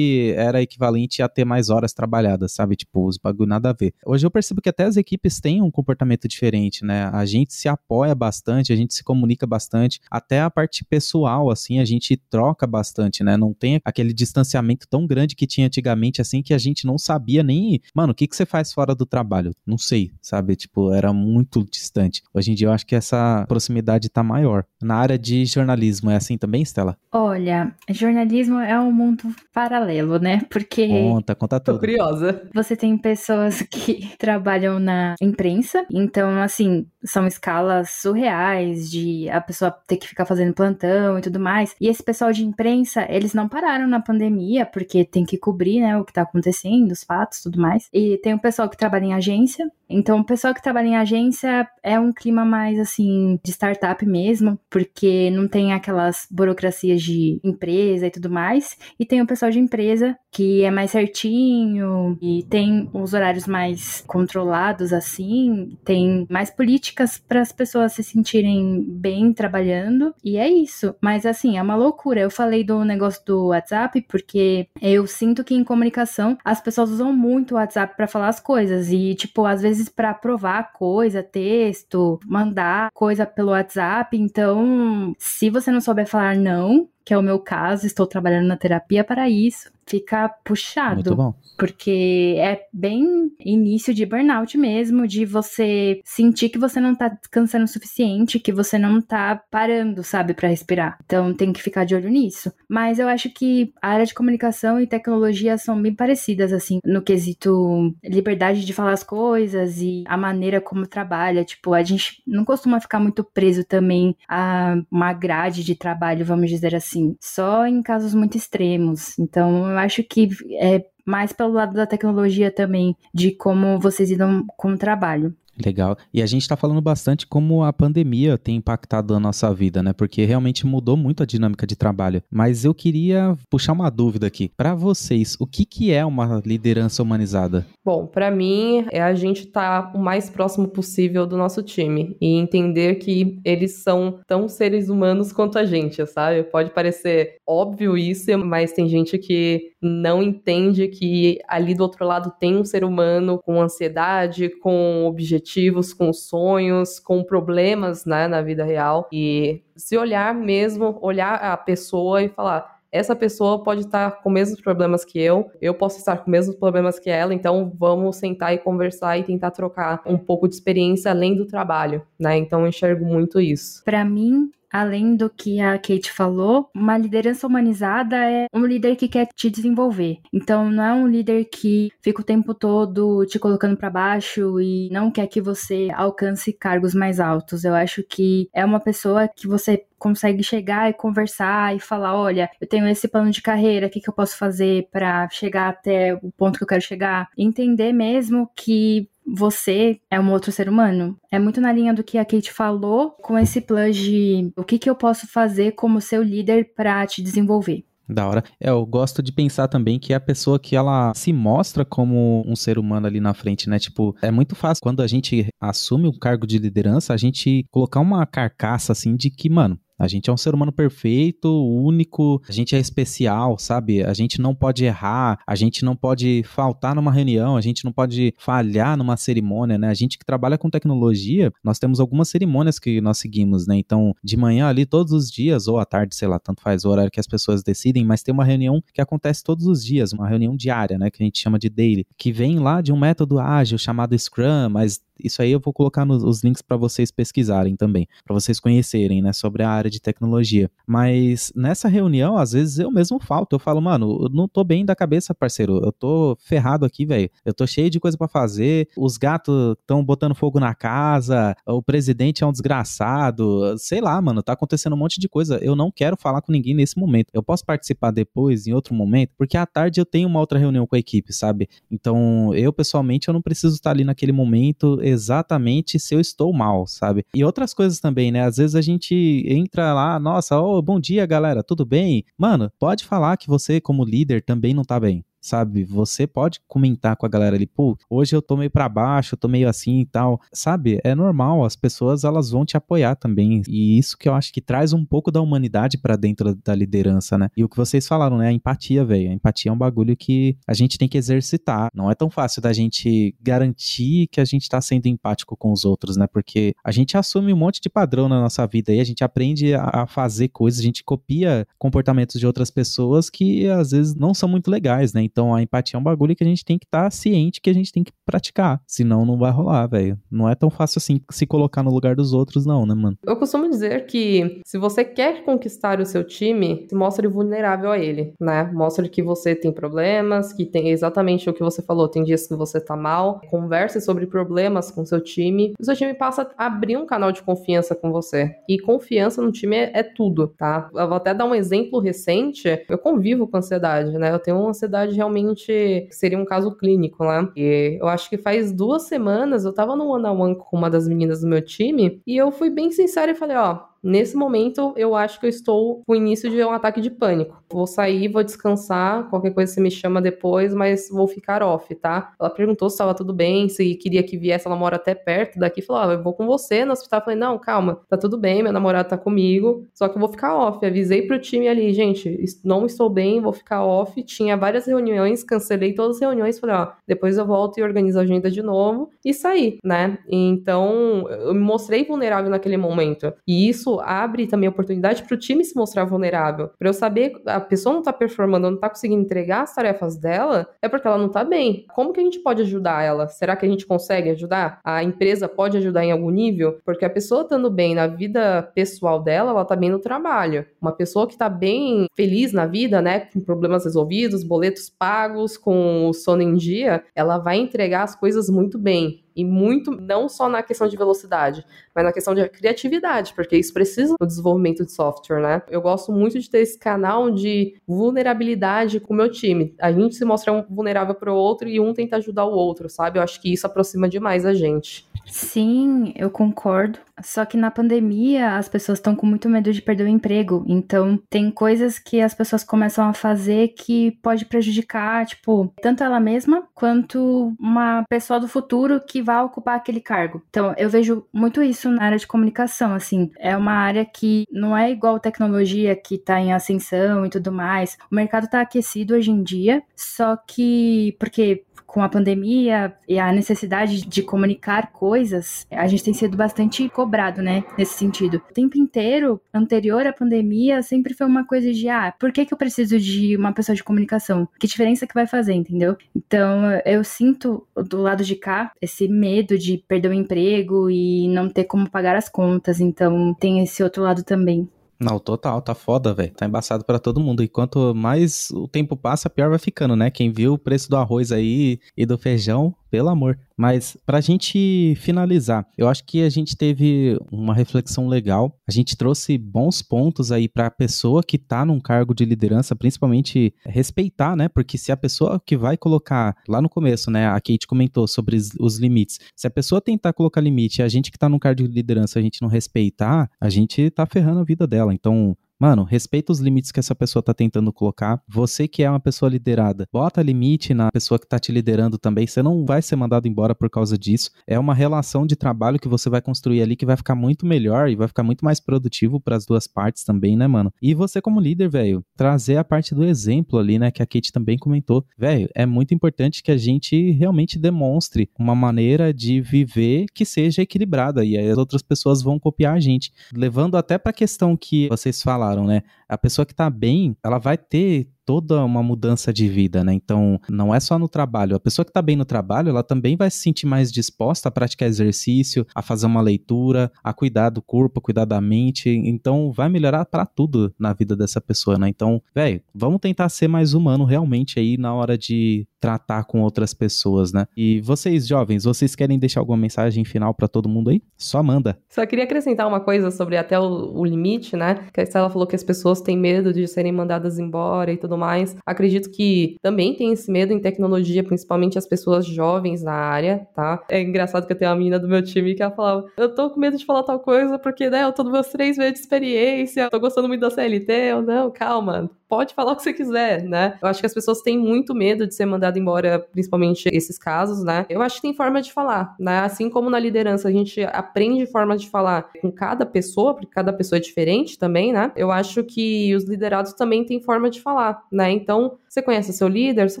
era 0.36 0.62
equivalente 0.62 1.22
a 1.22 1.28
ter 1.28 1.44
mais 1.44 1.70
horas 1.70 1.92
trabalhadas, 1.92 2.52
sabe? 2.52 2.76
Tipo, 2.76 3.06
os 3.06 3.18
bagulho 3.18 3.48
nada 3.48 3.70
a 3.70 3.72
ver. 3.72 3.94
Hoje 4.04 4.26
eu 4.26 4.30
percebo 4.30 4.60
que 4.60 4.68
até 4.68 4.84
as 4.84 4.96
equipes 4.96 5.40
têm 5.40 5.62
um 5.62 5.70
comportamento 5.70 6.28
diferente, 6.28 6.84
né? 6.84 7.10
A 7.12 7.24
gente 7.24 7.52
se 7.52 7.68
apoia 7.68 8.14
bastante, 8.14 8.72
a 8.72 8.76
gente 8.76 8.94
se 8.94 9.04
comunica 9.04 9.46
bastante, 9.46 10.00
até 10.10 10.40
a 10.40 10.50
parte 10.50 10.84
pessoal, 10.84 11.50
assim, 11.50 11.78
a 11.78 11.84
gente 11.84 12.16
troca 12.16 12.66
bastante, 12.66 13.22
né? 13.22 13.36
Não 13.36 13.52
tem 13.52 13.80
aquele 13.84 14.12
distanciamento 14.12 14.86
tão 14.88 15.06
grande 15.06 15.34
que 15.34 15.46
tinha 15.46 15.66
antigamente, 15.66 16.20
assim, 16.20 16.42
que 16.42 16.54
a 16.54 16.58
gente 16.58 16.86
não 16.86 16.98
sabia 16.98 17.42
nem, 17.42 17.80
mano, 17.94 18.12
o 18.12 18.14
que, 18.14 18.26
que 18.26 18.36
você 18.36 18.46
faz 18.46 18.72
fora 18.72 18.94
do 18.94 19.06
trabalho? 19.06 19.52
Não 19.66 19.78
sei, 19.78 20.12
sabe? 20.20 20.56
Tipo, 20.56 20.92
era 20.92 21.12
muito 21.12 21.64
distante. 21.64 22.22
Hoje 22.32 22.52
em 22.52 22.54
dia 22.54 22.68
eu 22.68 22.72
acho 22.72 22.86
que 22.86 22.94
essa 22.94 23.44
proximidade 23.48 24.08
tá 24.08 24.22
maior. 24.22 24.64
Na 24.82 24.96
área 24.96 25.18
de 25.18 25.44
jornalismo 25.44 26.10
é 26.10 26.16
assim 26.16 26.36
também, 26.36 26.62
Stella? 26.62 26.96
Olha, 27.12 27.74
jornalismo 27.90 28.58
é 28.58 28.78
um 28.80 28.92
mundo 28.92 29.24
paralelo, 29.60 30.18
né? 30.18 30.40
Porque. 30.48 30.88
Conta, 30.88 31.34
conta 31.34 31.60
tudo. 31.60 31.74
Tô 31.74 31.80
curiosa. 31.80 32.42
Você 32.54 32.74
tem 32.74 32.96
pessoas 32.96 33.60
que 33.70 34.10
trabalham 34.16 34.78
na 34.78 35.14
imprensa, 35.20 35.84
então, 35.90 36.40
assim, 36.40 36.86
são 37.04 37.26
escalas 37.26 37.90
surreais 37.90 38.90
de 38.90 39.28
a 39.28 39.40
pessoa 39.40 39.70
ter 39.86 39.96
que 39.96 40.08
ficar 40.08 40.24
fazendo 40.24 40.54
plantão 40.54 41.18
e 41.18 41.22
tudo 41.22 41.38
mais. 41.38 41.74
E 41.80 41.88
esse 41.88 42.02
pessoal 42.02 42.32
de 42.32 42.44
imprensa, 42.44 43.06
eles 43.08 43.34
não 43.34 43.48
pararam 43.48 43.86
na 43.86 44.00
pandemia, 44.00 44.64
porque 44.64 45.04
tem 45.04 45.24
que 45.24 45.36
cobrir, 45.36 45.80
né, 45.80 45.96
o 45.98 46.04
que 46.04 46.12
tá 46.12 46.22
acontecendo, 46.22 46.92
os 46.92 47.04
fatos 47.04 47.42
tudo 47.42 47.60
mais. 47.60 47.88
E 47.92 48.18
tem 48.18 48.32
o 48.32 48.40
pessoal 48.40 48.68
que 48.68 48.76
trabalha 48.76 49.04
em 49.04 49.14
agência. 49.14 49.70
Então, 49.88 50.20
o 50.20 50.24
pessoal 50.24 50.54
que 50.54 50.62
trabalha 50.62 50.86
em 50.86 50.96
agência 50.96 51.68
é 51.82 51.98
um 51.98 52.12
clima 52.12 52.44
mais, 52.44 52.78
assim, 52.78 53.38
de 53.42 53.50
startup 53.50 54.06
mesmo, 54.06 54.58
porque 54.70 55.30
não 55.30 55.48
tem 55.48 55.72
aquelas 55.72 56.26
burocracias 56.30 57.02
de 57.02 57.40
empresa 57.42 58.06
e 58.06 58.10
tudo 58.10 58.30
mais. 58.30 58.78
E 58.98 59.04
tem 59.04 59.20
o 59.20 59.26
pessoal 59.26 59.49
de 59.50 59.58
empresa 59.58 60.16
que 60.30 60.62
é 60.62 60.70
mais 60.70 60.92
certinho 60.92 62.16
e 62.22 62.44
tem 62.44 62.88
os 62.92 63.12
horários 63.12 63.46
mais 63.46 64.02
controlados, 64.06 64.92
assim, 64.92 65.76
tem 65.84 66.26
mais 66.30 66.50
políticas 66.50 67.18
para 67.18 67.40
as 67.40 67.50
pessoas 67.50 67.92
se 67.92 68.02
sentirem 68.04 68.84
bem 68.86 69.32
trabalhando. 69.32 70.14
E 70.24 70.36
é 70.36 70.48
isso. 70.48 70.94
Mas, 71.00 71.26
assim, 71.26 71.58
é 71.58 71.62
uma 71.62 71.74
loucura. 71.74 72.20
Eu 72.20 72.30
falei 72.30 72.62
do 72.62 72.84
negócio 72.84 73.24
do 73.26 73.48
WhatsApp 73.48 74.02
porque 74.08 74.68
eu 74.80 75.06
sinto 75.06 75.42
que 75.42 75.54
em 75.54 75.64
comunicação 75.64 76.38
as 76.44 76.60
pessoas 76.60 76.90
usam 76.90 77.12
muito 77.12 77.52
o 77.52 77.54
WhatsApp 77.56 77.96
para 77.96 78.06
falar 78.06 78.28
as 78.28 78.40
coisas 78.40 78.90
e, 78.90 79.14
tipo, 79.14 79.44
às 79.44 79.60
vezes 79.60 79.88
para 79.88 80.14
provar 80.14 80.72
coisa, 80.72 81.22
texto, 81.22 82.20
mandar 82.24 82.90
coisa 82.92 83.26
pelo 83.26 83.50
WhatsApp. 83.50 84.16
Então, 84.16 85.14
se 85.18 85.50
você 85.50 85.70
não 85.72 85.80
souber 85.80 86.06
falar 86.06 86.36
não, 86.36 86.88
que 87.04 87.14
é 87.14 87.18
o 87.18 87.22
meu 87.22 87.38
caso, 87.38 87.86
estou 87.86 88.06
trabalhando 88.06 88.46
na 88.46 88.56
terapia 88.56 89.04
para 89.04 89.28
isso 89.28 89.70
fica 89.90 90.28
puxado. 90.44 90.94
Muito 90.94 91.16
bom. 91.16 91.34
Porque 91.58 92.36
é 92.38 92.62
bem 92.72 93.30
início 93.40 93.92
de 93.92 94.06
burnout 94.06 94.56
mesmo, 94.56 95.06
de 95.06 95.24
você 95.26 96.00
sentir 96.04 96.48
que 96.48 96.58
você 96.58 96.80
não 96.80 96.94
tá 96.94 97.08
descansando 97.08 97.64
o 97.64 97.68
suficiente, 97.68 98.38
que 98.38 98.52
você 98.52 98.78
não 98.78 99.00
tá 99.00 99.42
parando, 99.50 100.02
sabe, 100.02 100.32
para 100.32 100.48
respirar. 100.48 100.98
Então 101.04 101.34
tem 101.34 101.52
que 101.52 101.62
ficar 101.62 101.84
de 101.84 101.94
olho 101.94 102.08
nisso. 102.08 102.52
Mas 102.68 102.98
eu 102.98 103.08
acho 103.08 103.28
que 103.30 103.72
a 103.82 103.90
área 103.90 104.06
de 104.06 104.14
comunicação 104.14 104.80
e 104.80 104.86
tecnologia 104.86 105.58
são 105.58 105.80
bem 105.80 105.94
parecidas, 105.94 106.52
assim, 106.52 106.78
no 106.84 107.02
quesito 107.02 107.94
liberdade 108.02 108.64
de 108.64 108.72
falar 108.72 108.92
as 108.92 109.02
coisas 109.02 109.82
e 109.82 110.04
a 110.06 110.16
maneira 110.16 110.60
como 110.60 110.86
trabalha. 110.86 111.44
Tipo, 111.44 111.74
a 111.74 111.82
gente 111.82 112.22
não 112.26 112.44
costuma 112.44 112.80
ficar 112.80 113.00
muito 113.00 113.24
preso 113.24 113.64
também 113.64 114.16
a 114.28 114.76
uma 114.90 115.12
grade 115.12 115.64
de 115.64 115.74
trabalho, 115.74 116.24
vamos 116.24 116.48
dizer 116.48 116.74
assim. 116.74 117.16
Só 117.20 117.66
em 117.66 117.82
casos 117.82 118.14
muito 118.14 118.36
extremos. 118.36 119.18
Então, 119.18 119.68
eu 119.70 119.78
acho 119.80 120.02
que 120.04 120.28
é 120.52 120.84
mais 121.04 121.32
pelo 121.32 121.52
lado 121.52 121.74
da 121.74 121.86
tecnologia 121.86 122.50
também, 122.50 122.96
de 123.12 123.32
como 123.32 123.78
vocês 123.78 124.10
lidam 124.10 124.44
com 124.56 124.72
o 124.72 124.78
trabalho. 124.78 125.34
Legal. 125.64 125.96
E 126.12 126.22
a 126.22 126.26
gente 126.26 126.42
está 126.42 126.56
falando 126.56 126.80
bastante 126.80 127.26
como 127.26 127.62
a 127.62 127.72
pandemia 127.72 128.38
tem 128.38 128.56
impactado 128.56 129.14
a 129.14 129.20
nossa 129.20 129.52
vida, 129.52 129.82
né? 129.82 129.92
Porque 129.92 130.24
realmente 130.24 130.66
mudou 130.66 130.96
muito 130.96 131.22
a 131.22 131.26
dinâmica 131.26 131.66
de 131.66 131.76
trabalho. 131.76 132.22
Mas 132.30 132.64
eu 132.64 132.74
queria 132.74 133.36
puxar 133.50 133.72
uma 133.72 133.90
dúvida 133.90 134.26
aqui. 134.26 134.50
Para 134.56 134.74
vocês, 134.74 135.36
o 135.38 135.46
que, 135.46 135.64
que 135.64 135.92
é 135.92 136.04
uma 136.04 136.40
liderança 136.44 137.02
humanizada? 137.02 137.66
Bom, 137.84 138.06
para 138.06 138.30
mim 138.30 138.86
é 138.90 139.02
a 139.02 139.14
gente 139.14 139.46
estar 139.46 139.92
tá 139.92 139.98
o 139.98 140.00
mais 140.00 140.30
próximo 140.30 140.68
possível 140.68 141.26
do 141.26 141.36
nosso 141.36 141.62
time 141.62 142.16
e 142.20 142.36
entender 142.36 142.96
que 142.96 143.40
eles 143.44 143.82
são 143.82 144.20
tão 144.26 144.48
seres 144.48 144.88
humanos 144.88 145.32
quanto 145.32 145.58
a 145.58 145.64
gente, 145.64 146.04
sabe? 146.06 146.42
Pode 146.44 146.70
parecer 146.70 147.36
óbvio 147.46 147.96
isso, 147.96 148.36
mas 148.38 148.72
tem 148.72 148.88
gente 148.88 149.18
que 149.18 149.72
não 149.82 150.22
entende 150.22 150.88
que 150.88 151.38
ali 151.48 151.74
do 151.74 151.82
outro 151.82 152.04
lado 152.06 152.32
tem 152.38 152.56
um 152.56 152.64
ser 152.64 152.84
humano 152.84 153.40
com 153.42 153.60
ansiedade, 153.60 154.48
com 154.60 155.04
objetivos 155.06 155.49
objetivos, 155.50 155.92
com 155.92 156.12
sonhos, 156.12 156.98
com 157.00 157.24
problemas 157.24 158.04
né, 158.04 158.28
na 158.28 158.40
vida 158.40 158.64
real. 158.64 159.08
E 159.12 159.62
se 159.76 159.96
olhar 159.96 160.34
mesmo, 160.34 160.98
olhar 161.02 161.34
a 161.34 161.56
pessoa 161.56 162.22
e 162.22 162.28
falar. 162.28 162.78
Essa 162.92 163.14
pessoa 163.14 163.62
pode 163.62 163.82
estar 163.82 164.20
com 164.20 164.30
os 164.30 164.34
mesmos 164.34 164.60
problemas 164.60 165.04
que 165.04 165.20
eu, 165.20 165.48
eu 165.60 165.72
posso 165.72 165.98
estar 165.98 166.16
com 166.16 166.24
os 166.24 166.28
mesmos 166.28 166.56
problemas 166.56 166.98
que 166.98 167.08
ela, 167.08 167.32
então 167.32 167.72
vamos 167.78 168.16
sentar 168.16 168.52
e 168.52 168.58
conversar 168.58 169.16
e 169.16 169.22
tentar 169.22 169.52
trocar 169.52 170.02
um 170.04 170.18
pouco 170.18 170.48
de 170.48 170.56
experiência 170.56 171.08
além 171.12 171.36
do 171.36 171.46
trabalho, 171.46 172.02
né? 172.18 172.36
Então 172.36 172.62
eu 172.62 172.66
enxergo 172.66 173.04
muito 173.04 173.40
isso. 173.40 173.84
Para 173.84 174.04
mim, 174.04 174.50
além 174.70 175.16
do 175.16 175.28
que 175.28 175.60
a 175.60 175.78
Kate 175.78 176.12
falou, 176.12 176.70
uma 176.74 176.96
liderança 176.96 177.46
humanizada 177.46 178.16
é 178.16 178.46
um 178.54 178.64
líder 178.64 178.96
que 178.96 179.08
quer 179.08 179.28
te 179.34 179.50
desenvolver. 179.50 180.18
Então, 180.32 180.70
não 180.70 180.84
é 180.84 180.92
um 180.92 181.06
líder 181.06 181.44
que 181.46 181.90
fica 182.00 182.20
o 182.20 182.24
tempo 182.24 182.54
todo 182.54 183.24
te 183.26 183.38
colocando 183.38 183.76
para 183.76 183.90
baixo 183.90 184.60
e 184.60 184.88
não 184.90 185.10
quer 185.10 185.26
que 185.26 185.40
você 185.40 185.88
alcance 185.94 186.52
cargos 186.52 186.94
mais 186.94 187.18
altos. 187.20 187.64
Eu 187.64 187.74
acho 187.74 188.02
que 188.02 188.48
é 188.52 188.64
uma 188.64 188.80
pessoa 188.80 189.28
que 189.28 189.46
você 189.46 189.84
consegue 189.98 190.42
chegar 190.42 190.88
e 190.88 190.94
conversar 190.94 191.76
e 191.76 191.78
falar, 191.78 192.16
olha, 192.16 192.50
eu 192.58 192.66
tenho 192.66 192.88
esse 192.88 193.06
plano 193.06 193.30
de 193.30 193.42
carreira, 193.42 193.86
o 193.86 193.90
que, 193.90 194.00
que 194.00 194.08
eu 194.08 194.14
posso 194.14 194.36
fazer 194.36 194.88
para 194.90 195.28
chegar 195.28 195.68
até 195.68 196.14
o 196.14 196.32
ponto 196.32 196.56
que 196.56 196.64
eu 196.64 196.68
quero 196.68 196.80
chegar? 196.80 197.28
Entender 197.36 197.92
mesmo 197.92 198.50
que 198.56 199.08
você 199.34 200.00
é 200.10 200.18
um 200.18 200.32
outro 200.32 200.52
ser 200.52 200.68
humano. 200.68 201.16
É 201.30 201.38
muito 201.38 201.60
na 201.60 201.72
linha 201.72 201.94
do 201.94 202.04
que 202.04 202.18
a 202.18 202.24
Kate 202.24 202.52
falou, 202.52 203.10
com 203.22 203.38
esse 203.38 203.60
plus 203.60 203.96
de 203.96 204.52
o 204.56 204.64
que, 204.64 204.78
que 204.78 204.90
eu 204.90 204.94
posso 204.94 205.26
fazer 205.26 205.72
como 205.72 206.00
seu 206.00 206.22
líder 206.22 206.72
para 206.74 207.06
te 207.06 207.22
desenvolver. 207.22 207.84
Da 208.08 208.26
hora. 208.26 208.44
É, 208.60 208.70
eu 208.70 208.84
gosto 208.84 209.22
de 209.22 209.32
pensar 209.32 209.68
também 209.68 209.98
que 209.98 210.12
é 210.12 210.16
a 210.16 210.20
pessoa 210.20 210.58
que 210.58 210.74
ela 210.74 211.12
se 211.14 211.32
mostra 211.32 211.84
como 211.84 212.42
um 212.44 212.56
ser 212.56 212.78
humano 212.78 213.06
ali 213.06 213.20
na 213.20 213.32
frente, 213.32 213.70
né? 213.70 213.78
Tipo, 213.78 214.16
é 214.20 214.30
muito 214.32 214.56
fácil 214.56 214.82
quando 214.82 215.00
a 215.00 215.06
gente 215.06 215.46
assume 215.60 216.08
um 216.08 216.18
cargo 216.18 216.46
de 216.46 216.58
liderança, 216.58 217.14
a 217.14 217.16
gente 217.16 217.64
colocar 217.70 218.00
uma 218.00 218.26
carcaça 218.26 218.90
assim 218.90 219.14
de 219.14 219.30
que, 219.30 219.48
mano, 219.48 219.78
A 220.00 220.08
gente 220.08 220.30
é 220.30 220.32
um 220.32 220.36
ser 220.36 220.54
humano 220.54 220.72
perfeito, 220.72 221.48
único, 221.62 222.40
a 222.48 222.52
gente 222.52 222.74
é 222.74 222.78
especial, 222.78 223.58
sabe? 223.58 224.02
A 224.02 224.14
gente 224.14 224.40
não 224.40 224.54
pode 224.54 224.82
errar, 224.82 225.38
a 225.46 225.54
gente 225.54 225.84
não 225.84 225.94
pode 225.94 226.42
faltar 226.44 226.94
numa 226.94 227.12
reunião, 227.12 227.54
a 227.54 227.60
gente 227.60 227.84
não 227.84 227.92
pode 227.92 228.34
falhar 228.38 228.96
numa 228.96 229.18
cerimônia, 229.18 229.76
né? 229.76 229.88
A 229.88 229.94
gente 229.94 230.18
que 230.18 230.24
trabalha 230.24 230.56
com 230.56 230.70
tecnologia, 230.70 231.52
nós 231.62 231.78
temos 231.78 232.00
algumas 232.00 232.30
cerimônias 232.30 232.78
que 232.78 232.98
nós 233.02 233.18
seguimos, 233.18 233.66
né? 233.66 233.76
Então, 233.76 234.14
de 234.24 234.38
manhã 234.38 234.68
ali, 234.68 234.86
todos 234.86 235.12
os 235.12 235.30
dias, 235.30 235.68
ou 235.68 235.78
à 235.78 235.84
tarde, 235.84 236.14
sei 236.14 236.28
lá, 236.28 236.38
tanto 236.38 236.62
faz 236.62 236.86
o 236.86 236.88
horário 236.88 237.10
que 237.10 237.20
as 237.20 237.26
pessoas 237.26 237.62
decidem, 237.62 238.02
mas 238.02 238.22
tem 238.22 238.32
uma 238.32 238.44
reunião 238.44 238.82
que 238.94 239.02
acontece 239.02 239.44
todos 239.44 239.66
os 239.66 239.84
dias, 239.84 240.14
uma 240.14 240.26
reunião 240.26 240.56
diária, 240.56 240.96
né? 240.96 241.10
Que 241.10 241.22
a 241.22 241.26
gente 241.26 241.38
chama 241.38 241.58
de 241.58 241.68
daily, 241.68 242.06
que 242.16 242.32
vem 242.32 242.58
lá 242.58 242.80
de 242.80 242.90
um 242.90 242.98
método 242.98 243.38
ágil 243.38 243.76
chamado 243.76 244.18
Scrum, 244.18 244.70
mas 244.70 244.98
isso 245.24 245.42
aí 245.42 245.52
eu 245.52 245.60
vou 245.60 245.72
colocar 245.72 246.04
nos 246.04 246.22
os 246.22 246.42
links 246.42 246.62
para 246.62 246.76
vocês 246.76 247.10
pesquisarem 247.10 247.76
também, 247.76 248.06
para 248.24 248.34
vocês 248.34 248.60
conhecerem, 248.60 249.22
né, 249.22 249.32
sobre 249.32 249.62
a 249.62 249.70
área 249.70 249.90
de 249.90 250.00
tecnologia. 250.00 250.70
Mas 250.86 251.52
nessa 251.54 251.88
reunião, 251.88 252.36
às 252.36 252.52
vezes 252.52 252.78
eu 252.78 252.90
mesmo 252.90 253.18
falto. 253.20 253.54
Eu 253.56 253.58
falo, 253.58 253.80
mano, 253.80 254.24
eu 254.24 254.28
não 254.28 254.48
tô 254.48 254.64
bem 254.64 254.84
da 254.84 254.94
cabeça, 254.94 255.34
parceiro. 255.34 255.80
Eu 255.84 255.92
tô 255.92 256.36
ferrado 256.40 256.84
aqui, 256.84 257.04
velho. 257.04 257.30
Eu 257.44 257.54
tô 257.54 257.66
cheio 257.66 257.90
de 257.90 258.00
coisa 258.00 258.16
para 258.16 258.28
fazer. 258.28 258.88
Os 258.96 259.16
gatos 259.16 259.76
estão 259.80 260.04
botando 260.04 260.34
fogo 260.34 260.60
na 260.60 260.74
casa. 260.74 261.54
O 261.66 261.82
presidente 261.82 262.42
é 262.42 262.46
um 262.46 262.52
desgraçado. 262.52 263.76
Sei 263.78 264.00
lá, 264.00 264.20
mano, 264.20 264.42
tá 264.42 264.52
acontecendo 264.52 264.94
um 264.94 264.98
monte 264.98 265.20
de 265.20 265.28
coisa. 265.28 265.58
Eu 265.62 265.74
não 265.74 265.90
quero 265.90 266.16
falar 266.16 266.42
com 266.42 266.52
ninguém 266.52 266.74
nesse 266.74 266.98
momento. 266.98 267.28
Eu 267.32 267.42
posso 267.42 267.64
participar 267.64 268.10
depois, 268.10 268.66
em 268.66 268.72
outro 268.72 268.94
momento, 268.94 269.32
porque 269.36 269.56
à 269.56 269.66
tarde 269.66 270.00
eu 270.00 270.04
tenho 270.04 270.28
uma 270.28 270.40
outra 270.40 270.58
reunião 270.58 270.86
com 270.86 270.96
a 270.96 270.98
equipe, 270.98 271.32
sabe? 271.32 271.68
Então, 271.90 272.54
eu 272.54 272.72
pessoalmente 272.72 273.28
eu 273.28 273.34
não 273.34 273.42
preciso 273.42 273.74
estar 273.74 273.90
ali 273.90 274.04
naquele 274.04 274.32
momento 274.32 275.00
exatamente 275.10 275.98
se 275.98 276.14
eu 276.14 276.20
estou 276.20 276.52
mal, 276.52 276.86
sabe? 276.86 277.24
E 277.34 277.44
outras 277.44 277.74
coisas 277.74 278.00
também, 278.00 278.30
né? 278.30 278.42
Às 278.42 278.56
vezes 278.56 278.74
a 278.74 278.80
gente 278.80 279.44
entra 279.46 279.92
lá, 279.92 280.18
nossa, 280.18 280.60
oh, 280.60 280.80
bom 280.80 280.98
dia, 281.00 281.26
galera, 281.26 281.62
tudo 281.62 281.84
bem? 281.84 282.24
Mano, 282.38 282.70
pode 282.78 283.04
falar 283.04 283.36
que 283.36 283.48
você, 283.48 283.80
como 283.80 284.04
líder, 284.04 284.44
também 284.44 284.74
não 284.74 284.84
tá 284.84 284.98
bem 284.98 285.24
sabe? 285.40 285.84
Você 285.84 286.26
pode 286.26 286.60
comentar 286.68 287.16
com 287.16 287.26
a 287.26 287.28
galera 287.28 287.56
ali, 287.56 287.66
pô, 287.66 287.96
hoje 288.08 288.34
eu 288.34 288.42
tô 288.42 288.56
meio 288.56 288.70
pra 288.70 288.88
baixo, 288.88 289.34
eu 289.34 289.38
tô 289.38 289.48
meio 289.48 289.68
assim 289.68 290.00
e 290.00 290.06
tal, 290.06 290.40
sabe? 290.52 291.00
É 291.02 291.14
normal, 291.14 291.64
as 291.64 291.76
pessoas 291.76 292.24
elas 292.24 292.50
vão 292.50 292.64
te 292.64 292.76
apoiar 292.76 293.16
também, 293.16 293.62
e 293.68 293.98
isso 293.98 294.16
que 294.18 294.28
eu 294.28 294.34
acho 294.34 294.52
que 294.52 294.60
traz 294.60 294.92
um 294.92 295.04
pouco 295.04 295.30
da 295.30 295.40
humanidade 295.40 295.98
para 295.98 296.16
dentro 296.16 296.54
da 296.54 296.74
liderança, 296.74 297.38
né? 297.38 297.48
E 297.56 297.64
o 297.64 297.68
que 297.68 297.76
vocês 297.76 298.06
falaram, 298.06 298.38
né? 298.38 298.48
A 298.48 298.52
empatia, 298.52 299.04
velho. 299.04 299.30
A 299.30 299.34
empatia 299.34 299.70
é 299.70 299.72
um 299.72 299.78
bagulho 299.78 300.16
que 300.16 300.56
a 300.66 300.74
gente 300.74 300.98
tem 300.98 301.08
que 301.08 301.18
exercitar. 301.18 301.88
Não 301.94 302.10
é 302.10 302.14
tão 302.14 302.30
fácil 302.30 302.60
da 302.60 302.72
gente 302.72 303.34
garantir 303.40 304.28
que 304.28 304.40
a 304.40 304.44
gente 304.44 304.68
tá 304.68 304.80
sendo 304.80 305.06
empático 305.06 305.56
com 305.56 305.72
os 305.72 305.84
outros, 305.84 306.16
né? 306.16 306.26
Porque 306.26 306.74
a 306.84 306.90
gente 306.90 307.16
assume 307.16 307.52
um 307.52 307.56
monte 307.56 307.80
de 307.80 307.88
padrão 307.88 308.28
na 308.28 308.40
nossa 308.40 308.66
vida 308.66 308.92
e 308.92 309.00
a 309.00 309.04
gente 309.04 309.24
aprende 309.24 309.74
a 309.74 310.06
fazer 310.06 310.48
coisas, 310.48 310.80
a 310.80 310.84
gente 310.84 311.02
copia 311.04 311.66
comportamentos 311.78 312.38
de 312.38 312.46
outras 312.46 312.70
pessoas 312.70 313.30
que 313.30 313.68
às 313.68 313.90
vezes 313.90 314.14
não 314.14 314.34
são 314.34 314.48
muito 314.48 314.70
legais, 314.70 315.12
né? 315.12 315.22
Então 315.30 315.54
a 315.54 315.62
empatia 315.62 315.96
é 315.96 316.00
um 316.00 316.02
bagulho 316.02 316.34
que 316.34 316.44
a 316.44 316.46
gente 316.46 316.64
tem 316.64 316.78
que 316.78 316.86
estar 316.86 317.04
tá 317.04 317.10
ciente 317.10 317.60
que 317.60 317.70
a 317.70 317.74
gente 317.74 317.92
tem 317.92 318.02
que 318.02 318.12
praticar. 318.24 318.80
Senão 318.86 319.24
não 319.24 319.38
vai 319.38 319.50
rolar, 319.50 319.86
velho. 319.86 320.18
Não 320.30 320.48
é 320.48 320.54
tão 320.54 320.70
fácil 320.70 320.98
assim 320.98 321.20
se 321.30 321.46
colocar 321.46 321.82
no 321.82 321.92
lugar 321.92 322.14
dos 322.14 322.32
outros, 322.32 322.66
não, 322.66 322.86
né, 322.86 322.94
mano? 322.94 323.16
Eu 323.24 323.36
costumo 323.36 323.68
dizer 323.68 324.06
que 324.06 324.60
se 324.64 324.78
você 324.78 325.04
quer 325.04 325.44
conquistar 325.44 326.00
o 326.00 326.06
seu 326.06 326.24
time, 326.24 326.86
mostre 326.92 327.26
vulnerável 327.26 327.90
a 327.90 327.98
ele, 327.98 328.34
né? 328.40 328.64
Mostre 328.72 329.08
que 329.08 329.22
você 329.22 329.54
tem 329.54 329.72
problemas, 329.72 330.52
que 330.52 330.64
tem 330.64 330.90
exatamente 330.90 331.48
o 331.48 331.52
que 331.52 331.62
você 331.62 331.82
falou, 331.82 332.08
tem 332.08 332.24
dias 332.24 332.46
que 332.46 332.54
você 332.54 332.80
tá 332.80 332.96
mal. 332.96 333.40
Converse 333.48 334.00
sobre 334.00 334.26
problemas 334.26 334.90
com 334.90 335.04
seu 335.04 335.20
time. 335.20 335.74
O 335.78 335.84
seu 335.84 335.94
time 335.94 336.14
passa 336.14 336.50
a 336.56 336.66
abrir 336.66 336.96
um 336.96 337.06
canal 337.06 337.32
de 337.32 337.42
confiança 337.42 337.94
com 337.94 338.10
você. 338.10 338.56
E 338.68 338.78
confiança 338.78 339.42
no 339.42 339.52
time 339.52 339.76
é, 339.76 339.90
é 339.94 340.02
tudo, 340.02 340.48
tá? 340.48 340.88
Eu 340.94 341.08
vou 341.08 341.16
até 341.16 341.34
dar 341.34 341.44
um 341.44 341.54
exemplo 341.54 342.00
recente. 342.00 342.84
Eu 342.88 342.98
convivo 342.98 343.46
com 343.46 343.56
ansiedade, 343.56 344.16
né? 344.18 344.32
Eu 344.32 344.38
tenho 344.38 344.58
uma 344.58 344.70
ansiedade 344.70 345.19
realmente 345.20 346.08
seria 346.10 346.38
um 346.38 346.44
caso 346.46 346.74
clínico, 346.74 347.22
né? 347.24 347.46
E 347.54 347.98
eu 348.00 348.08
acho 348.08 348.28
que 348.30 348.38
faz 348.38 348.72
duas 348.72 349.02
semanas 349.02 349.64
eu 349.64 349.72
tava 349.74 349.94
no 349.94 350.08
one-on-one 350.08 350.56
com 350.56 350.76
uma 350.76 350.88
das 350.88 351.06
meninas 351.06 351.42
do 351.42 351.46
meu 351.46 351.62
time 351.62 352.22
e 352.26 352.36
eu 352.36 352.50
fui 352.50 352.70
bem 352.70 352.90
sincera 352.90 353.32
e 353.32 353.34
falei, 353.34 353.56
ó, 353.56 353.80
Nesse 354.02 354.34
momento, 354.34 354.94
eu 354.96 355.14
acho 355.14 355.38
que 355.38 355.46
eu 355.46 355.50
estou 355.50 356.02
com 356.06 356.12
o 356.12 356.16
início 356.16 356.50
de 356.50 356.62
um 356.64 356.70
ataque 356.70 357.00
de 357.00 357.10
pânico. 357.10 357.62
Vou 357.70 357.86
sair, 357.86 358.28
vou 358.28 358.42
descansar, 358.42 359.28
qualquer 359.28 359.52
coisa 359.52 359.72
você 359.72 359.80
me 359.80 359.90
chama 359.90 360.22
depois, 360.22 360.72
mas 360.74 361.08
vou 361.10 361.28
ficar 361.28 361.62
off, 361.62 361.94
tá? 361.94 362.32
Ela 362.40 362.48
perguntou 362.48 362.88
se 362.88 362.94
estava 362.94 363.14
tudo 363.14 363.34
bem, 363.34 363.68
se 363.68 363.94
queria 363.96 364.22
que 364.22 364.38
viesse, 364.38 364.66
ela 364.66 364.76
mora 364.76 364.96
até 364.96 365.14
perto 365.14 365.58
daqui. 365.58 365.82
Falou, 365.82 366.02
ah, 366.02 366.12
eu 366.14 366.22
vou 366.22 366.32
com 366.32 366.46
você 366.46 366.84
no 366.84 366.92
hospital. 366.92 367.20
Falei, 367.20 367.38
não, 367.38 367.58
calma, 367.58 368.00
tá 368.08 368.16
tudo 368.16 368.38
bem, 368.38 368.62
meu 368.62 368.72
namorado 368.72 369.08
tá 369.10 369.18
comigo, 369.18 369.86
só 369.92 370.08
que 370.08 370.16
eu 370.16 370.20
vou 370.20 370.30
ficar 370.30 370.56
off. 370.56 370.84
Avisei 370.84 371.26
pro 371.26 371.38
time 371.38 371.68
ali, 371.68 371.92
gente, 371.92 372.42
não 372.64 372.86
estou 372.86 373.10
bem, 373.10 373.40
vou 373.40 373.52
ficar 373.52 373.84
off. 373.84 374.22
Tinha 374.22 374.56
várias 374.56 374.86
reuniões, 374.86 375.44
cancelei 375.44 375.92
todas 375.94 376.16
as 376.16 376.22
reuniões, 376.22 376.58
falei, 376.58 376.76
ó, 376.76 376.88
depois 377.06 377.36
eu 377.36 377.46
volto 377.46 377.78
e 377.78 377.82
organizo 377.82 378.18
a 378.18 378.22
agenda 378.22 378.50
de 378.50 378.62
novo 378.62 379.10
e 379.24 379.34
saí, 379.34 379.78
né? 379.84 380.18
Então, 380.28 381.26
eu 381.28 381.52
me 381.52 381.60
mostrei 381.60 382.04
vulnerável 382.04 382.50
naquele 382.50 382.76
momento. 382.76 383.32
E 383.46 383.68
isso 383.68 383.89
isso 383.90 384.00
abre 384.00 384.46
também 384.46 384.68
oportunidade 384.68 385.22
para 385.22 385.34
o 385.34 385.38
time 385.38 385.64
se 385.64 385.74
mostrar 385.74 386.04
vulnerável. 386.04 386.70
Para 386.78 386.88
eu 386.88 386.94
saber 386.94 387.40
a 387.46 387.60
pessoa 387.60 387.92
não 387.92 388.00
está 388.00 388.12
performando, 388.12 388.68
não 388.68 388.74
está 388.76 388.88
conseguindo 388.88 389.22
entregar 389.22 389.62
as 389.62 389.74
tarefas 389.74 390.16
dela, 390.16 390.68
é 390.80 390.88
porque 390.88 391.06
ela 391.06 391.18
não 391.18 391.26
está 391.26 391.42
bem. 391.42 391.86
Como 391.94 392.12
que 392.12 392.20
a 392.20 392.22
gente 392.22 392.38
pode 392.40 392.62
ajudar 392.62 393.02
ela? 393.02 393.26
Será 393.28 393.56
que 393.56 393.66
a 393.66 393.68
gente 393.68 393.86
consegue 393.86 394.30
ajudar? 394.30 394.80
A 394.84 395.02
empresa 395.02 395.48
pode 395.48 395.76
ajudar 395.78 396.04
em 396.04 396.12
algum 396.12 396.30
nível? 396.30 396.78
Porque 396.84 397.04
a 397.04 397.10
pessoa 397.10 397.42
estando 397.42 397.70
bem 397.70 397.94
na 397.94 398.06
vida 398.06 398.62
pessoal 398.74 399.22
dela, 399.22 399.50
ela 399.50 399.62
está 399.62 399.74
bem 399.74 399.90
no 399.90 399.98
trabalho. 399.98 400.66
Uma 400.80 400.92
pessoa 400.92 401.26
que 401.26 401.32
está 401.32 401.48
bem 401.48 402.06
feliz 402.14 402.52
na 402.52 402.66
vida, 402.66 403.00
né, 403.02 403.20
com 403.20 403.40
problemas 403.40 403.84
resolvidos, 403.84 404.44
boletos 404.44 404.90
pagos, 404.90 405.56
com 405.56 406.08
o 406.08 406.12
sono 406.12 406.42
em 406.42 406.54
dia, 406.54 407.02
ela 407.14 407.38
vai 407.38 407.58
entregar 407.58 408.02
as 408.02 408.14
coisas 408.14 408.48
muito 408.48 408.78
bem. 408.78 409.22
E 409.34 409.44
muito, 409.44 409.90
não 409.90 410.28
só 410.28 410.48
na 410.48 410.62
questão 410.62 410.88
de 410.88 410.96
velocidade, 410.96 411.64
mas 411.94 412.04
na 412.04 412.12
questão 412.12 412.34
de 412.34 412.48
criatividade, 412.48 413.32
porque 413.34 413.56
isso 413.56 413.72
precisa 413.72 414.14
do 414.18 414.26
desenvolvimento 414.26 414.84
de 414.84 414.92
software, 414.92 415.40
né? 415.40 415.62
Eu 415.68 415.80
gosto 415.80 416.12
muito 416.12 416.38
de 416.38 416.48
ter 416.48 416.58
esse 416.60 416.78
canal 416.78 417.30
de 417.30 417.74
vulnerabilidade 417.86 419.00
com 419.00 419.14
o 419.14 419.16
meu 419.16 419.30
time. 419.30 419.74
A 419.78 419.92
gente 419.92 420.14
se 420.14 420.24
mostra 420.24 420.52
um 420.52 420.62
vulnerável 420.68 421.14
para 421.14 421.32
o 421.32 421.36
outro 421.36 421.68
e 421.68 421.80
um 421.80 421.92
tenta 421.92 422.16
ajudar 422.16 422.44
o 422.44 422.52
outro, 422.52 422.88
sabe? 422.88 423.18
Eu 423.18 423.22
acho 423.22 423.40
que 423.40 423.52
isso 423.52 423.66
aproxima 423.66 424.08
demais 424.08 424.44
a 424.46 424.54
gente. 424.54 425.09
Sim, 425.26 426.12
eu 426.16 426.30
concordo. 426.30 426.98
Só 427.22 427.44
que 427.44 427.56
na 427.56 427.70
pandemia 427.70 428.56
as 428.56 428.68
pessoas 428.68 428.98
estão 428.98 429.14
com 429.14 429.26
muito 429.26 429.48
medo 429.48 429.72
de 429.72 429.82
perder 429.82 430.04
o 430.04 430.08
emprego. 430.08 430.64
Então 430.66 431.18
tem 431.28 431.50
coisas 431.50 431.98
que 431.98 432.20
as 432.20 432.34
pessoas 432.34 432.64
começam 432.64 433.06
a 433.08 433.12
fazer 433.12 433.68
que 433.68 434.12
pode 434.22 434.46
prejudicar, 434.46 435.26
tipo, 435.26 435.72
tanto 435.82 436.02
ela 436.02 436.18
mesma 436.18 436.66
quanto 436.74 437.54
uma 437.60 438.04
pessoa 438.08 438.40
do 438.40 438.48
futuro 438.48 439.00
que 439.06 439.22
vai 439.22 439.42
ocupar 439.44 439.76
aquele 439.76 440.00
cargo. 440.00 440.42
Então 440.48 440.74
eu 440.76 440.88
vejo 440.88 441.24
muito 441.32 441.62
isso 441.62 441.90
na 441.90 442.04
área 442.04 442.18
de 442.18 442.26
comunicação, 442.26 442.94
assim. 442.94 443.30
É 443.38 443.56
uma 443.56 443.72
área 443.72 444.04
que 444.04 444.44
não 444.50 444.76
é 444.76 444.90
igual 444.90 445.20
tecnologia 445.20 445.94
que 445.94 446.18
tá 446.18 446.40
em 446.40 446.52
ascensão 446.52 447.26
e 447.26 447.30
tudo 447.30 447.52
mais. 447.52 447.96
O 448.10 448.14
mercado 448.14 448.48
tá 448.48 448.60
aquecido 448.60 449.14
hoje 449.14 449.30
em 449.30 449.42
dia, 449.42 449.82
só 449.94 450.36
que 450.36 451.14
porque 451.18 451.64
com 451.90 452.02
a 452.02 452.08
pandemia 452.08 452.94
e 453.08 453.18
a 453.18 453.32
necessidade 453.32 454.02
de 454.02 454.22
comunicar 454.22 454.92
coisas, 454.92 455.66
a 455.70 455.86
gente 455.88 456.04
tem 456.04 456.14
sido 456.14 456.36
bastante 456.36 456.88
cobrado, 456.88 457.42
né, 457.42 457.64
nesse 457.76 457.94
sentido. 457.94 458.36
O 458.36 458.54
tempo 458.54 458.78
inteiro, 458.78 459.40
anterior 459.52 460.06
à 460.06 460.12
pandemia, 460.12 460.82
sempre 460.82 461.14
foi 461.14 461.26
uma 461.26 461.44
coisa 461.44 461.72
de, 461.72 461.88
ah, 461.88 462.14
por 462.18 462.32
que, 462.32 462.46
que 462.46 462.54
eu 462.54 462.58
preciso 462.58 462.98
de 462.98 463.36
uma 463.36 463.52
pessoa 463.52 463.74
de 463.74 463.82
comunicação? 463.82 464.48
Que 464.58 464.68
diferença 464.68 465.06
que 465.06 465.14
vai 465.14 465.26
fazer, 465.26 465.52
entendeu? 465.52 465.96
Então, 466.14 466.62
eu 466.84 467.02
sinto 467.02 467.66
do 467.76 468.00
lado 468.00 468.24
de 468.24 468.36
cá 468.36 468.72
esse 468.80 469.08
medo 469.08 469.58
de 469.58 469.78
perder 469.88 470.10
o 470.10 470.14
emprego 470.14 470.88
e 470.88 471.28
não 471.28 471.48
ter 471.48 471.64
como 471.64 471.90
pagar 471.90 472.14
as 472.14 472.28
contas, 472.28 472.80
então 472.80 473.34
tem 473.34 473.62
esse 473.62 473.82
outro 473.82 474.02
lado 474.02 474.22
também. 474.22 474.68
Não, 475.02 475.18
total, 475.18 475.62
tá 475.62 475.74
foda, 475.74 476.12
velho. 476.12 476.32
Tá 476.34 476.44
embaçado 476.44 476.84
para 476.84 476.98
todo 476.98 477.20
mundo. 477.20 477.42
E 477.42 477.48
quanto 477.48 477.94
mais 477.94 478.50
o 478.50 478.68
tempo 478.68 478.94
passa, 478.94 479.30
pior 479.30 479.48
vai 479.48 479.58
ficando, 479.58 479.96
né? 479.96 480.10
Quem 480.10 480.30
viu 480.30 480.52
o 480.52 480.58
preço 480.58 480.90
do 480.90 480.96
arroz 480.96 481.32
aí 481.32 481.80
e 481.96 482.04
do 482.04 482.18
feijão, 482.18 482.74
pelo 482.90 483.08
amor. 483.08 483.38
Mas 483.56 483.96
pra 484.06 484.20
gente 484.20 484.94
finalizar, 484.96 485.66
eu 485.76 485.86
acho 485.88 486.04
que 486.04 486.22
a 486.22 486.28
gente 486.30 486.56
teve 486.56 487.18
uma 487.30 487.54
reflexão 487.54 488.08
legal. 488.08 488.58
A 488.66 488.72
gente 488.72 488.96
trouxe 488.96 489.36
bons 489.36 489.82
pontos 489.82 490.32
aí 490.32 490.48
para 490.48 490.66
a 490.66 490.70
pessoa 490.70 491.22
que 491.22 491.38
tá 491.38 491.64
num 491.64 491.78
cargo 491.78 492.14
de 492.14 492.24
liderança, 492.24 492.74
principalmente 492.74 493.54
respeitar, 493.64 494.34
né? 494.34 494.48
Porque 494.48 494.78
se 494.78 494.90
a 494.90 494.96
pessoa 494.96 495.40
que 495.44 495.56
vai 495.56 495.76
colocar 495.76 496.34
lá 496.48 496.60
no 496.60 496.68
começo, 496.68 497.10
né, 497.10 497.28
a 497.28 497.34
Kate 497.34 497.66
comentou 497.66 498.08
sobre 498.08 498.36
os 498.36 498.78
limites. 498.78 499.18
Se 499.36 499.46
a 499.46 499.50
pessoa 499.50 499.80
tentar 499.80 500.12
colocar 500.12 500.40
limite, 500.40 500.82
a 500.82 500.88
gente 500.88 501.10
que 501.10 501.18
tá 501.18 501.28
num 501.28 501.38
cargo 501.38 501.62
de 501.62 501.68
liderança, 501.68 502.18
a 502.18 502.22
gente 502.22 502.40
não 502.40 502.48
respeitar, 502.48 503.30
a 503.40 503.50
gente 503.50 503.90
tá 503.90 504.06
ferrando 504.06 504.40
a 504.40 504.44
vida 504.44 504.66
dela. 504.66 504.94
Então, 504.94 505.36
mano, 505.60 505.84
respeita 505.84 506.32
os 506.32 506.40
limites 506.40 506.72
que 506.72 506.80
essa 506.80 506.94
pessoa 506.94 507.22
tá 507.22 507.34
tentando 507.34 507.72
colocar. 507.72 508.22
Você 508.26 508.66
que 508.66 508.82
é 508.82 508.88
uma 508.90 508.98
pessoa 508.98 509.30
liderada, 509.30 509.86
bota 509.92 510.22
limite 510.22 510.72
na 510.72 510.90
pessoa 510.90 511.18
que 511.18 511.28
tá 511.28 511.38
te 511.38 511.52
liderando 511.52 511.98
também. 511.98 512.26
Você 512.26 512.42
não 512.42 512.64
vai 512.64 512.80
ser 512.80 512.96
mandado 512.96 513.28
embora 513.28 513.54
por 513.54 513.68
causa 513.68 513.98
disso. 513.98 514.30
É 514.46 514.58
uma 514.58 514.74
relação 514.74 515.26
de 515.26 515.36
trabalho 515.36 515.78
que 515.78 515.88
você 515.88 516.08
vai 516.08 516.22
construir 516.22 516.62
ali 516.62 516.74
que 516.74 516.86
vai 516.86 516.96
ficar 516.96 517.14
muito 517.14 517.44
melhor 517.44 517.90
e 517.90 517.96
vai 517.96 518.08
ficar 518.08 518.22
muito 518.22 518.44
mais 518.44 518.58
produtivo 518.58 519.20
para 519.20 519.36
as 519.36 519.44
duas 519.44 519.66
partes 519.66 520.02
também, 520.02 520.36
né, 520.36 520.46
mano? 520.46 520.72
E 520.80 520.94
você 520.94 521.20
como 521.20 521.40
líder, 521.40 521.68
velho, 521.68 522.02
trazer 522.16 522.56
a 522.56 522.64
parte 522.64 522.94
do 522.94 523.04
exemplo 523.04 523.58
ali, 523.58 523.78
né, 523.78 523.90
que 523.90 524.02
a 524.02 524.06
Kate 524.06 524.32
também 524.32 524.56
comentou. 524.56 525.04
Velho, 525.18 525.48
é 525.54 525.66
muito 525.66 525.92
importante 525.92 526.42
que 526.42 526.50
a 526.50 526.56
gente 526.56 527.10
realmente 527.12 527.58
demonstre 527.58 528.30
uma 528.38 528.54
maneira 528.54 529.12
de 529.12 529.40
viver 529.40 530.06
que 530.14 530.24
seja 530.24 530.62
equilibrada 530.62 531.24
e 531.24 531.36
aí 531.36 531.50
as 531.50 531.58
outras 531.58 531.82
pessoas 531.82 532.22
vão 532.22 532.38
copiar 532.38 532.76
a 532.76 532.80
gente, 532.80 533.12
levando 533.34 533.76
até 533.76 533.98
para 533.98 534.10
a 534.10 534.14
questão 534.14 534.56
que 534.56 534.88
vocês 534.88 535.22
falaram, 535.22 535.49
né? 535.56 535.82
A 536.08 536.18
pessoa 536.18 536.46
que 536.46 536.54
tá 536.54 536.68
bem, 536.68 537.16
ela 537.22 537.38
vai 537.38 537.56
ter 537.56 538.08
toda 538.24 538.64
uma 538.64 538.80
mudança 538.82 539.32
de 539.32 539.48
vida, 539.48 539.82
né? 539.82 539.92
Então, 539.92 540.40
não 540.48 540.72
é 540.72 540.78
só 540.78 540.98
no 540.98 541.08
trabalho. 541.08 541.56
A 541.56 541.60
pessoa 541.60 541.84
que 541.84 541.90
está 541.90 542.00
bem 542.00 542.14
no 542.14 542.24
trabalho, 542.24 542.68
ela 542.68 542.82
também 542.82 543.16
vai 543.16 543.28
se 543.28 543.38
sentir 543.38 543.66
mais 543.66 543.90
disposta 543.90 544.48
a 544.48 544.52
praticar 544.52 544.88
exercício, 544.88 545.66
a 545.74 545.82
fazer 545.82 546.06
uma 546.06 546.20
leitura, 546.20 546.92
a 547.02 547.12
cuidar 547.12 547.50
do 547.50 547.60
corpo, 547.60 548.00
cuidar 548.00 548.24
da 548.24 548.40
mente. 548.40 548.88
Então, 548.88 549.50
vai 549.50 549.68
melhorar 549.68 550.04
para 550.04 550.24
tudo 550.24 550.72
na 550.78 550.92
vida 550.92 551.16
dessa 551.16 551.40
pessoa, 551.40 551.76
né? 551.76 551.88
Então, 551.88 552.22
velho, 552.32 552.62
vamos 552.72 553.00
tentar 553.00 553.28
ser 553.28 553.48
mais 553.48 553.74
humano 553.74 554.04
realmente 554.04 554.60
aí 554.60 554.78
na 554.78 554.94
hora 554.94 555.18
de 555.18 555.66
tratar 555.80 556.24
com 556.24 556.42
outras 556.42 556.74
pessoas, 556.74 557.32
né? 557.32 557.46
E 557.56 557.80
vocês, 557.80 558.26
jovens, 558.26 558.64
vocês 558.64 558.94
querem 558.94 559.18
deixar 559.18 559.40
alguma 559.40 559.56
mensagem 559.58 560.04
final 560.04 560.34
para 560.34 560.46
todo 560.46 560.68
mundo 560.68 560.90
aí? 560.90 561.02
Só 561.16 561.42
manda. 561.42 561.78
Só 561.88 562.04
queria 562.04 562.24
acrescentar 562.24 562.68
uma 562.68 562.80
coisa 562.80 563.10
sobre 563.10 563.36
até 563.36 563.58
o, 563.58 563.92
o 563.94 564.04
limite, 564.04 564.56
né? 564.56 564.86
Que 564.92 565.00
a 565.00 565.02
Estela 565.02 565.30
falou 565.30 565.46
que 565.46 565.56
as 565.56 565.64
pessoas 565.64 566.00
têm 566.00 566.16
medo 566.16 566.52
de 566.52 566.66
serem 566.68 566.92
mandadas 566.92 567.38
embora 567.38 567.92
e 567.92 567.96
tudo 567.96 568.18
mais. 568.18 568.56
Acredito 568.66 569.10
que 569.10 569.56
também 569.62 569.94
tem 569.94 570.12
esse 570.12 570.30
medo 570.30 570.52
em 570.52 570.60
tecnologia, 570.60 571.24
principalmente 571.24 571.78
as 571.78 571.86
pessoas 571.86 572.26
jovens 572.26 572.82
na 572.82 572.92
área, 572.92 573.46
tá? 573.54 573.82
É 573.90 574.00
engraçado 574.00 574.46
que 574.46 574.52
eu 574.52 574.58
tenho 574.58 574.70
uma 574.70 574.76
menina 574.76 574.98
do 574.98 575.08
meu 575.08 575.22
time 575.22 575.54
que 575.54 575.62
ela 575.62 575.74
falava: 575.74 576.06
Eu 576.16 576.34
tô 576.34 576.50
com 576.50 576.60
medo 576.60 576.76
de 576.76 576.84
falar 576.84 577.02
tal 577.02 577.20
coisa 577.20 577.58
porque, 577.58 577.88
né, 577.88 578.04
eu 578.04 578.12
tô 578.12 578.22
nos 578.22 578.32
meus 578.32 578.48
três 578.48 578.76
meses 578.76 578.94
de 578.94 579.00
experiência, 579.00 579.88
tô 579.90 579.98
gostando 579.98 580.28
muito 580.28 580.40
da 580.40 580.50
CLT. 580.50 580.92
Eu, 580.92 581.22
não, 581.22 581.50
calma, 581.50 582.10
pode 582.30 582.54
falar 582.54 582.72
o 582.72 582.76
que 582.76 582.84
você 582.84 582.92
quiser, 582.92 583.42
né? 583.42 583.76
Eu 583.82 583.88
acho 583.88 583.98
que 583.98 584.06
as 584.06 584.14
pessoas 584.14 584.40
têm 584.40 584.56
muito 584.56 584.94
medo 584.94 585.26
de 585.26 585.34
ser 585.34 585.44
mandado 585.44 585.78
embora, 585.80 586.20
principalmente 586.30 586.88
esses 586.92 587.18
casos, 587.18 587.64
né? 587.64 587.84
Eu 587.88 588.00
acho 588.00 588.16
que 588.16 588.22
tem 588.22 588.32
forma 588.32 588.62
de 588.62 588.72
falar, 588.72 589.16
né? 589.18 589.40
Assim 589.40 589.68
como 589.68 589.90
na 589.90 589.98
liderança 589.98 590.48
a 590.48 590.52
gente 590.52 590.80
aprende 590.84 591.44
formas 591.46 591.82
de 591.82 591.90
falar 591.90 592.30
com 592.40 592.52
cada 592.52 592.86
pessoa, 592.86 593.34
porque 593.34 593.48
cada 593.50 593.72
pessoa 593.72 593.98
é 593.98 594.00
diferente 594.00 594.56
também, 594.56 594.92
né? 594.92 595.10
Eu 595.16 595.32
acho 595.32 595.64
que 595.64 596.14
os 596.14 596.24
liderados 596.24 596.72
também 596.72 597.04
têm 597.04 597.20
forma 597.20 597.50
de 597.50 597.60
falar, 597.60 598.00
né? 598.12 598.30
Então, 598.30 598.78
você 598.88 599.02
conhece 599.02 599.32
seu 599.32 599.48
líder, 599.48 599.90
você 599.90 600.00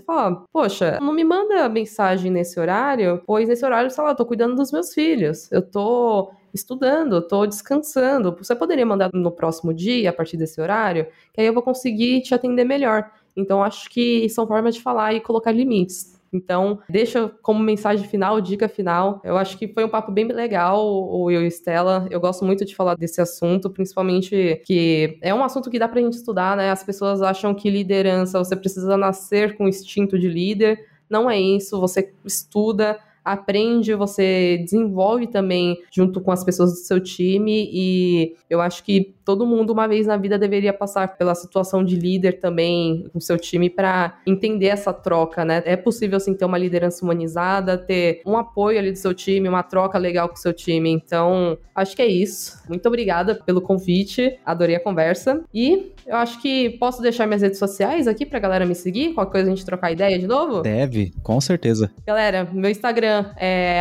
fala, 0.00 0.44
poxa, 0.52 0.98
não 1.00 1.12
me 1.12 1.24
manda 1.24 1.68
mensagem 1.68 2.30
nesse 2.30 2.60
horário, 2.60 3.22
pois 3.26 3.48
nesse 3.48 3.64
horário, 3.64 3.90
sei 3.90 4.04
lá, 4.04 4.10
eu 4.10 4.16
tô 4.16 4.24
cuidando 4.24 4.54
dos 4.54 4.70
meus 4.70 4.94
filhos, 4.94 5.50
eu 5.50 5.62
tô 5.62 6.30
estudando, 6.52 7.18
estou 7.18 7.46
descansando. 7.46 8.36
Você 8.38 8.54
poderia 8.54 8.86
mandar 8.86 9.10
no 9.12 9.30
próximo 9.30 9.72
dia, 9.72 10.10
a 10.10 10.12
partir 10.12 10.36
desse 10.36 10.60
horário, 10.60 11.06
que 11.32 11.40
aí 11.40 11.46
eu 11.46 11.54
vou 11.54 11.62
conseguir 11.62 12.22
te 12.22 12.34
atender 12.34 12.64
melhor. 12.64 13.10
Então, 13.36 13.62
acho 13.62 13.88
que 13.90 14.28
são 14.28 14.46
formas 14.46 14.74
de 14.74 14.82
falar 14.82 15.14
e 15.14 15.20
colocar 15.20 15.52
limites. 15.52 16.20
Então, 16.32 16.78
deixa 16.88 17.28
como 17.42 17.58
mensagem 17.58 18.06
final, 18.06 18.40
dica 18.40 18.68
final. 18.68 19.20
Eu 19.24 19.36
acho 19.36 19.58
que 19.58 19.66
foi 19.66 19.84
um 19.84 19.88
papo 19.88 20.12
bem 20.12 20.26
legal, 20.26 20.86
o 20.86 21.30
eu 21.30 21.42
e 21.42 21.48
Estela. 21.48 22.06
Eu 22.10 22.20
gosto 22.20 22.44
muito 22.44 22.64
de 22.64 22.74
falar 22.74 22.94
desse 22.94 23.20
assunto, 23.20 23.68
principalmente 23.68 24.60
que 24.64 25.18
é 25.20 25.34
um 25.34 25.42
assunto 25.42 25.68
que 25.68 25.78
dá 25.78 25.88
pra 25.88 26.00
gente 26.00 26.14
estudar, 26.14 26.56
né? 26.56 26.70
As 26.70 26.84
pessoas 26.84 27.20
acham 27.20 27.52
que 27.52 27.68
liderança, 27.68 28.38
você 28.38 28.54
precisa 28.54 28.96
nascer 28.96 29.56
com 29.56 29.66
instinto 29.66 30.18
de 30.18 30.28
líder. 30.28 30.86
Não 31.08 31.28
é 31.28 31.40
isso, 31.40 31.80
você 31.80 32.12
estuda, 32.24 32.96
aprende, 33.24 33.94
você 33.94 34.58
desenvolve 34.58 35.26
também 35.26 35.76
junto 35.90 36.20
com 36.20 36.30
as 36.32 36.44
pessoas 36.44 36.70
do 36.70 36.78
seu 36.78 37.00
time. 37.00 37.68
E 37.72 38.36
eu 38.48 38.60
acho 38.60 38.84
que 38.84 39.14
todo 39.30 39.46
mundo 39.46 39.72
uma 39.72 39.86
vez 39.86 40.08
na 40.08 40.16
vida 40.16 40.36
deveria 40.36 40.72
passar 40.72 41.16
pela 41.16 41.36
situação 41.36 41.84
de 41.84 41.94
líder 41.94 42.40
também 42.40 43.08
com 43.12 43.20
seu 43.20 43.38
time 43.38 43.70
para 43.70 44.18
entender 44.26 44.66
essa 44.66 44.92
troca, 44.92 45.44
né? 45.44 45.62
É 45.64 45.76
possível 45.76 46.16
assim 46.16 46.34
ter 46.34 46.44
uma 46.44 46.58
liderança 46.58 47.04
humanizada, 47.04 47.78
ter 47.78 48.22
um 48.26 48.36
apoio 48.36 48.80
ali 48.80 48.90
do 48.90 48.98
seu 48.98 49.14
time, 49.14 49.48
uma 49.48 49.62
troca 49.62 49.96
legal 49.98 50.28
com 50.28 50.34
o 50.34 50.38
seu 50.38 50.52
time. 50.52 50.90
Então, 50.90 51.56
acho 51.72 51.94
que 51.94 52.02
é 52.02 52.08
isso. 52.08 52.60
Muito 52.68 52.84
obrigada 52.88 53.36
pelo 53.36 53.60
convite, 53.60 54.36
adorei 54.44 54.74
a 54.74 54.80
conversa 54.80 55.44
e 55.54 55.92
eu 56.04 56.16
acho 56.16 56.42
que 56.42 56.70
posso 56.70 57.00
deixar 57.00 57.28
minhas 57.28 57.42
redes 57.42 57.60
sociais 57.60 58.08
aqui 58.08 58.26
pra 58.26 58.40
galera 58.40 58.66
me 58.66 58.74
seguir, 58.74 59.14
qualquer 59.14 59.30
coisa 59.30 59.46
a 59.46 59.50
gente 59.54 59.64
trocar 59.64 59.92
ideia 59.92 60.18
de 60.18 60.26
novo? 60.26 60.62
Deve, 60.62 61.12
com 61.22 61.40
certeza. 61.40 61.88
Galera, 62.04 62.48
meu 62.52 62.68
Instagram 62.68 63.26
é 63.36 63.80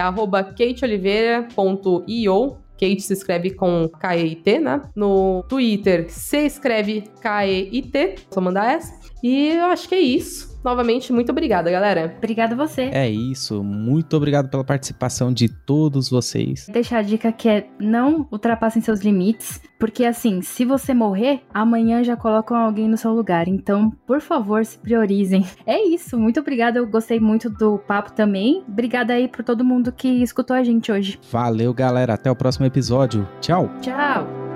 kateoliveira.io 0.56 2.69
Kate 2.80 3.02
se 3.02 3.14
escreve 3.14 3.52
com 3.52 3.90
K-E-I-T, 3.90 4.60
né? 4.60 4.82
No 4.96 5.44
Twitter 5.50 6.10
se 6.10 6.46
escreve 6.46 7.04
K-E-I-T, 7.22 8.16
só 8.32 8.40
mandar 8.40 8.74
essa. 8.74 8.98
E 9.24 9.50
eu 9.50 9.66
acho 9.66 9.88
que 9.88 9.96
é 9.96 10.00
isso. 10.00 10.50
Novamente, 10.64 11.14
muito 11.14 11.32
obrigada, 11.32 11.72
galera. 11.72 12.14
Obrigada 12.18 12.56
você. 12.56 12.84
É 12.92 13.10
isso. 13.10 13.64
Muito 13.64 14.18
obrigado 14.18 14.50
pela 14.50 14.64
participação 14.64 15.32
de 15.32 15.48
todos 15.48 16.10
vocês. 16.10 16.68
Deixar 16.72 17.00
a 17.00 17.02
dica 17.02 17.32
que 17.32 17.48
é 17.48 17.68
não 17.80 18.28
ultrapassem 18.32 18.82
seus 18.82 19.00
limites, 19.00 19.62
porque 19.80 20.04
assim, 20.04 20.42
se 20.42 20.66
você 20.66 20.94
morrer, 20.94 21.42
amanhã 21.54 22.04
já 22.04 22.18
colocam 22.18 22.58
alguém 22.58 22.90
no 22.90 22.98
seu 22.98 23.14
lugar. 23.14 23.48
Então, 23.48 23.92
por 24.06 24.20
favor, 24.20 24.66
se 24.66 24.78
priorizem. 24.78 25.46
É 25.66 25.82
isso. 25.88 26.20
Muito 26.20 26.40
obrigada. 26.40 26.80
Eu 26.80 26.88
gostei 26.88 27.20
muito 27.20 27.50
do 27.50 27.78
papo 27.80 28.12
também. 28.12 28.64
Obrigada 28.68 29.14
aí 29.14 29.28
por 29.28 29.44
todo 29.44 29.64
mundo 29.64 29.92
que 29.92 30.22
escutou 30.22 30.56
a 30.56 30.64
gente 30.64 30.92
hoje. 30.92 31.20
Valeu, 31.32 31.74
galera. 31.74 32.16
Até 32.16 32.30
o 32.30 32.36
próximo 32.36 32.66
episódio. 32.66 33.28
Tchau. 33.40 33.70
Tchau. 33.82 34.49